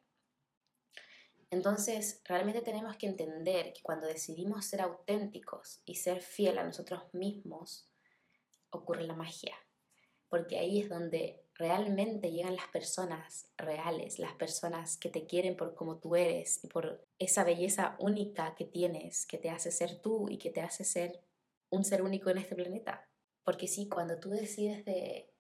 Entonces, 1.51 2.23
realmente 2.25 2.63
tenemos 2.63 2.97
que 2.97 3.07
entender 3.07 3.73
que 3.73 3.83
cuando 3.83 4.07
decidimos 4.07 4.65
ser 4.65 4.81
auténticos 4.81 5.83
y 5.85 5.97
ser 5.97 6.21
fiel 6.21 6.59
a 6.59 6.65
nosotros 6.65 7.03
mismos, 7.13 7.89
ocurre 8.71 9.05
la 9.05 9.15
magia. 9.15 9.55
Porque 10.29 10.59
ahí 10.59 10.81
es 10.81 10.89
donde 10.89 11.42
realmente 11.55 12.31
llegan 12.31 12.57
las 12.57 12.69
personas 12.69 13.47
reales, 13.57 14.19
las 14.19 14.33
personas 14.35 14.97
que 14.97 15.09
te 15.09 15.27
quieren 15.27 15.57
por 15.57 15.75
como 15.75 15.99
tú 15.99 16.17
eres 16.17 16.63
y 16.65 16.69
por 16.69 17.07
esa 17.19 17.45
belleza 17.45 17.97
única 17.99 18.55
que 18.55 18.65
tienes, 18.65 19.27
que 19.27 19.39
te 19.39 19.51
hace 19.51 19.71
ser 19.71 20.01
tú 20.01 20.29
y 20.29 20.39
que 20.39 20.51
te 20.51 20.63
hace 20.63 20.85
ser 20.85 21.21
un 21.71 21.85
ser 21.85 22.03
único 22.03 22.31
en 22.31 22.39
este 22.39 22.55
planeta. 22.55 23.09
Porque 23.45 23.67
sí, 23.67 23.89
cuando 23.89 24.19
tú 24.19 24.31
decides 24.31 24.85
de 24.85 25.31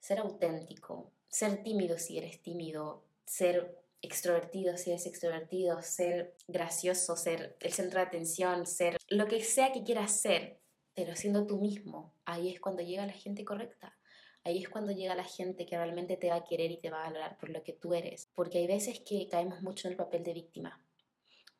ser 0.00 0.20
auténtico, 0.20 1.12
ser 1.28 1.62
tímido 1.62 1.98
si 1.98 2.18
eres 2.18 2.42
tímido, 2.42 3.04
ser 3.26 3.78
extrovertido, 4.00 4.76
si 4.76 4.90
eres 4.90 5.06
extrovertido, 5.06 5.82
ser 5.82 6.36
gracioso, 6.46 7.16
ser 7.16 7.56
el 7.60 7.72
centro 7.72 8.00
de 8.00 8.06
atención, 8.06 8.66
ser 8.66 8.96
lo 9.08 9.26
que 9.26 9.42
sea 9.42 9.72
que 9.72 9.82
quieras 9.82 10.12
ser, 10.12 10.60
pero 10.94 11.16
siendo 11.16 11.46
tú 11.46 11.58
mismo, 11.58 12.14
ahí 12.24 12.52
es 12.52 12.60
cuando 12.60 12.82
llega 12.82 13.06
la 13.06 13.12
gente 13.12 13.44
correcta. 13.44 13.97
Ahí 14.44 14.62
es 14.62 14.68
cuando 14.68 14.92
llega 14.92 15.14
la 15.14 15.24
gente 15.24 15.66
que 15.66 15.76
realmente 15.76 16.16
te 16.16 16.30
va 16.30 16.36
a 16.36 16.44
querer 16.44 16.70
y 16.70 16.78
te 16.78 16.90
va 16.90 17.00
a 17.00 17.08
valorar 17.08 17.36
por 17.38 17.50
lo 17.50 17.62
que 17.62 17.72
tú 17.72 17.94
eres. 17.94 18.30
Porque 18.34 18.58
hay 18.58 18.66
veces 18.66 19.00
que 19.00 19.28
caemos 19.28 19.62
mucho 19.62 19.88
en 19.88 19.92
el 19.92 19.98
papel 19.98 20.22
de 20.22 20.32
víctima, 20.32 20.82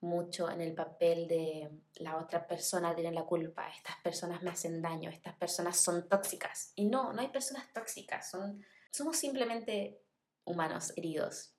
mucho 0.01 0.49
en 0.49 0.61
el 0.61 0.75
papel 0.75 1.27
de 1.27 1.71
la 1.97 2.17
otra 2.19 2.47
persona 2.47 2.95
tiene 2.95 3.13
la 3.13 3.25
culpa, 3.25 3.69
estas 3.69 3.97
personas 3.97 4.43
me 4.43 4.51
hacen 4.51 4.81
daño, 4.81 5.11
estas 5.11 5.37
personas 5.37 5.77
son 5.77 6.09
tóxicas. 6.09 6.73
Y 6.77 6.87
no, 6.87 7.13
no 7.13 7.21
hay 7.21 7.29
personas 7.29 7.73
tóxicas, 7.73 8.31
son, 8.31 8.65
somos 8.91 9.17
simplemente 9.17 10.01
humanos 10.45 10.93
heridos 10.97 11.53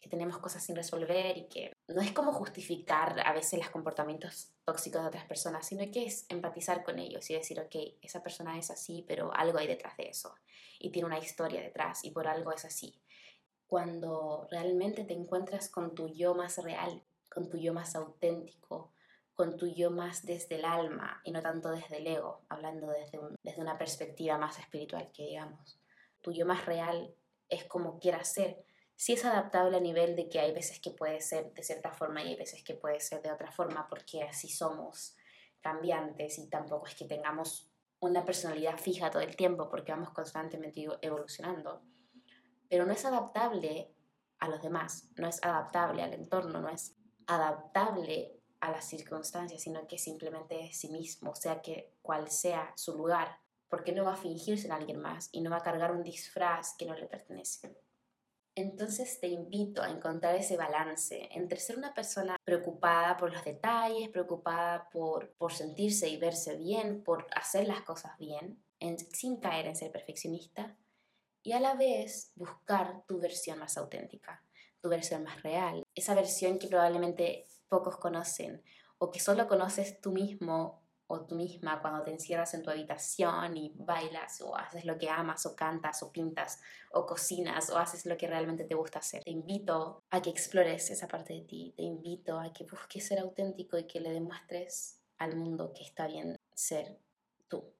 que 0.00 0.10
tenemos 0.10 0.38
cosas 0.38 0.62
sin 0.62 0.76
resolver 0.76 1.38
y 1.38 1.48
que 1.48 1.72
no 1.88 2.00
es 2.00 2.12
como 2.12 2.32
justificar 2.32 3.20
a 3.26 3.32
veces 3.32 3.58
los 3.58 3.70
comportamientos 3.70 4.52
tóxicos 4.64 5.02
de 5.02 5.08
otras 5.08 5.26
personas, 5.26 5.66
sino 5.66 5.90
que 5.90 6.06
es 6.06 6.24
empatizar 6.28 6.82
con 6.82 6.98
ellos 6.98 7.28
y 7.30 7.34
decir, 7.34 7.60
ok, 7.60 7.74
esa 8.00 8.22
persona 8.22 8.58
es 8.58 8.70
así, 8.70 9.04
pero 9.06 9.34
algo 9.34 9.58
hay 9.58 9.66
detrás 9.66 9.96
de 9.96 10.08
eso 10.08 10.34
y 10.78 10.90
tiene 10.90 11.06
una 11.06 11.18
historia 11.18 11.60
detrás 11.60 12.04
y 12.04 12.10
por 12.10 12.26
algo 12.26 12.52
es 12.52 12.64
así. 12.64 13.00
Cuando 13.66 14.46
realmente 14.50 15.04
te 15.04 15.14
encuentras 15.14 15.68
con 15.68 15.94
tu 15.94 16.08
yo 16.08 16.34
más 16.34 16.58
real, 16.58 17.02
con 17.30 17.50
tu 17.50 17.58
yo 17.58 17.74
más 17.74 17.94
auténtico, 17.96 18.92
con 19.34 19.56
tu 19.56 19.66
yo 19.66 19.90
más 19.90 20.24
desde 20.24 20.56
el 20.56 20.64
alma 20.64 21.20
y 21.24 21.32
no 21.32 21.42
tanto 21.42 21.70
desde 21.70 21.98
el 21.98 22.06
ego, 22.06 22.44
hablando 22.48 22.88
desde, 22.88 23.18
desde 23.42 23.60
una 23.60 23.76
perspectiva 23.76 24.38
más 24.38 24.58
espiritual 24.58 25.10
que 25.12 25.24
digamos. 25.24 25.78
Tu 26.22 26.32
yo 26.32 26.46
más 26.46 26.64
real 26.64 27.14
es 27.48 27.64
como 27.64 27.98
quieras 27.98 28.32
ser, 28.32 28.64
sí 28.96 29.14
es 29.14 29.24
adaptable 29.24 29.76
a 29.76 29.80
nivel 29.80 30.16
de 30.16 30.28
que 30.28 30.40
hay 30.40 30.52
veces 30.52 30.80
que 30.80 30.90
puede 30.90 31.20
ser 31.20 31.52
de 31.54 31.62
cierta 31.62 31.92
forma 31.92 32.22
y 32.22 32.28
hay 32.28 32.36
veces 32.36 32.62
que 32.62 32.74
puede 32.74 33.00
ser 33.00 33.22
de 33.22 33.32
otra 33.32 33.50
forma, 33.50 33.88
porque 33.88 34.22
así 34.22 34.48
somos 34.48 35.16
cambiantes 35.60 36.38
y 36.38 36.48
tampoco 36.48 36.86
es 36.86 36.94
que 36.94 37.06
tengamos 37.06 37.70
una 38.00 38.24
personalidad 38.24 38.78
fija 38.78 39.10
todo 39.10 39.22
el 39.22 39.34
tiempo, 39.34 39.68
porque 39.68 39.92
vamos 39.92 40.10
constantemente 40.10 40.86
evolucionando. 41.00 41.82
Pero 42.68 42.84
no 42.84 42.92
es 42.92 43.04
adaptable 43.04 43.94
a 44.38 44.48
los 44.48 44.62
demás, 44.62 45.08
no 45.16 45.26
es 45.26 45.42
adaptable 45.42 46.02
al 46.02 46.12
entorno, 46.12 46.60
no 46.60 46.68
es 46.68 46.94
adaptable 47.26 48.40
a 48.60 48.70
las 48.70 48.86
circunstancias, 48.86 49.62
sino 49.62 49.86
que 49.86 49.98
simplemente 49.98 50.66
es 50.66 50.78
sí 50.78 50.88
mismo, 50.88 51.34
sea 51.34 51.62
que 51.62 51.94
cual 52.02 52.30
sea 52.30 52.72
su 52.76 52.96
lugar, 52.96 53.38
porque 53.68 53.92
no 53.92 54.04
va 54.04 54.14
a 54.14 54.16
fingirse 54.16 54.66
en 54.66 54.72
alguien 54.72 55.00
más 55.00 55.28
y 55.32 55.40
no 55.40 55.50
va 55.50 55.58
a 55.58 55.62
cargar 55.62 55.92
un 55.92 56.02
disfraz 56.02 56.74
que 56.76 56.86
no 56.86 56.94
le 56.94 57.06
pertenece. 57.06 57.74
Entonces 58.56 59.18
te 59.18 59.26
invito 59.26 59.82
a 59.82 59.90
encontrar 59.90 60.36
ese 60.36 60.56
balance 60.56 61.28
entre 61.32 61.58
ser 61.58 61.76
una 61.76 61.92
persona 61.92 62.36
preocupada 62.44 63.16
por 63.16 63.32
los 63.32 63.44
detalles, 63.44 64.10
preocupada 64.10 64.88
por, 64.90 65.32
por 65.34 65.52
sentirse 65.52 66.08
y 66.08 66.18
verse 66.18 66.56
bien, 66.56 67.02
por 67.02 67.26
hacer 67.34 67.66
las 67.66 67.82
cosas 67.82 68.16
bien, 68.18 68.62
sin 69.12 69.38
caer 69.38 69.66
en 69.66 69.76
ser 69.76 69.90
perfeccionista, 69.90 70.76
y 71.42 71.52
a 71.52 71.60
la 71.60 71.74
vez 71.74 72.32
buscar 72.36 73.04
tu 73.06 73.18
versión 73.18 73.58
más 73.58 73.76
auténtica, 73.76 74.44
tu 74.80 74.88
versión 74.88 75.24
más 75.24 75.42
real, 75.42 75.82
esa 75.94 76.14
versión 76.14 76.58
que 76.58 76.68
probablemente 76.68 77.46
pocos 77.68 77.96
conocen 77.96 78.62
o 78.98 79.10
que 79.10 79.18
solo 79.18 79.48
conoces 79.48 80.00
tú 80.00 80.12
mismo 80.12 80.83
o 81.06 81.20
tú 81.26 81.34
misma 81.34 81.80
cuando 81.80 82.02
te 82.02 82.10
encierras 82.10 82.54
en 82.54 82.62
tu 82.62 82.70
habitación 82.70 83.56
y 83.56 83.72
bailas 83.76 84.40
o 84.40 84.56
haces 84.56 84.84
lo 84.84 84.96
que 84.96 85.10
amas 85.10 85.44
o 85.46 85.54
cantas 85.54 86.02
o 86.02 86.10
pintas 86.10 86.60
o 86.92 87.06
cocinas 87.06 87.70
o 87.70 87.78
haces 87.78 88.06
lo 88.06 88.16
que 88.16 88.26
realmente 88.26 88.64
te 88.64 88.74
gusta 88.74 89.00
hacer. 89.00 89.22
Te 89.22 89.30
invito 89.30 90.02
a 90.10 90.22
que 90.22 90.30
explores 90.30 90.90
esa 90.90 91.08
parte 91.08 91.34
de 91.34 91.42
ti, 91.42 91.74
te 91.76 91.82
invito 91.82 92.38
a 92.38 92.52
que 92.52 92.64
busques 92.64 93.06
ser 93.06 93.20
auténtico 93.20 93.78
y 93.78 93.86
que 93.86 94.00
le 94.00 94.10
demuestres 94.10 95.00
al 95.18 95.36
mundo 95.36 95.72
que 95.74 95.84
está 95.84 96.06
bien 96.06 96.36
ser 96.54 96.98
tú. 97.48 97.72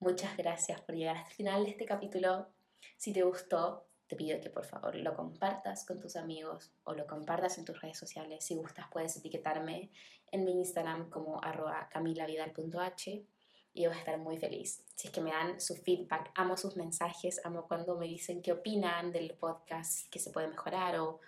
Muchas 0.00 0.36
gracias 0.36 0.80
por 0.80 0.96
llegar 0.96 1.16
hasta 1.16 1.30
el 1.30 1.36
final 1.36 1.64
de 1.64 1.70
este 1.70 1.84
capítulo. 1.84 2.48
Si 2.96 3.12
te 3.12 3.22
gustó, 3.22 3.86
te 4.12 4.16
pido 4.16 4.38
que 4.42 4.50
por 4.50 4.66
favor 4.66 4.94
lo 4.94 5.16
compartas 5.16 5.86
con 5.86 5.98
tus 5.98 6.16
amigos 6.16 6.70
o 6.84 6.92
lo 6.92 7.06
compartas 7.06 7.56
en 7.56 7.64
tus 7.64 7.80
redes 7.80 7.96
sociales. 7.96 8.44
Si 8.44 8.54
gustas, 8.54 8.84
puedes 8.92 9.16
etiquetarme 9.16 9.90
en 10.30 10.44
mi 10.44 10.52
Instagram 10.52 11.08
como 11.08 11.42
arroba 11.42 11.88
camilavidal.h 11.90 13.24
y 13.72 13.86
voy 13.86 13.96
a 13.96 13.98
estar 13.98 14.18
muy 14.18 14.36
feliz. 14.36 14.84
Si 14.94 15.08
es 15.08 15.14
que 15.14 15.22
me 15.22 15.30
dan 15.30 15.58
su 15.58 15.76
feedback, 15.76 16.30
amo 16.34 16.58
sus 16.58 16.76
mensajes, 16.76 17.40
amo 17.42 17.66
cuando 17.66 17.96
me 17.96 18.06
dicen 18.06 18.42
qué 18.42 18.52
opinan 18.52 19.12
del 19.12 19.32
podcast, 19.32 20.10
que 20.10 20.18
se 20.18 20.30
puede 20.30 20.48
mejorar 20.48 20.98
o 20.98 21.20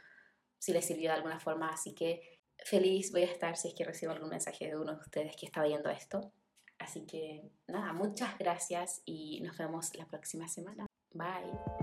si 0.59 0.75
les 0.75 0.85
sirvió 0.85 1.09
de 1.09 1.17
alguna 1.17 1.41
forma. 1.41 1.71
Así 1.71 1.95
que 1.95 2.43
feliz 2.67 3.13
voy 3.13 3.23
a 3.23 3.33
estar 3.33 3.57
si 3.57 3.69
es 3.69 3.75
que 3.75 3.85
recibo 3.85 4.13
algún 4.13 4.29
mensaje 4.29 4.67
de 4.67 4.77
uno 4.77 4.93
de 4.93 5.01
ustedes 5.01 5.37
que 5.37 5.47
está 5.47 5.63
viendo 5.63 5.89
esto. 5.89 6.33
Así 6.79 7.07
que 7.07 7.51
nada, 7.67 7.95
muchas 7.95 8.37
gracias 8.37 9.01
y 9.07 9.41
nos 9.41 9.57
vemos 9.57 9.95
la 9.95 10.05
próxima 10.05 10.49
semana. 10.49 10.85
Bye. 11.15 11.75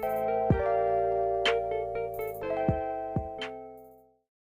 Música 0.00 0.67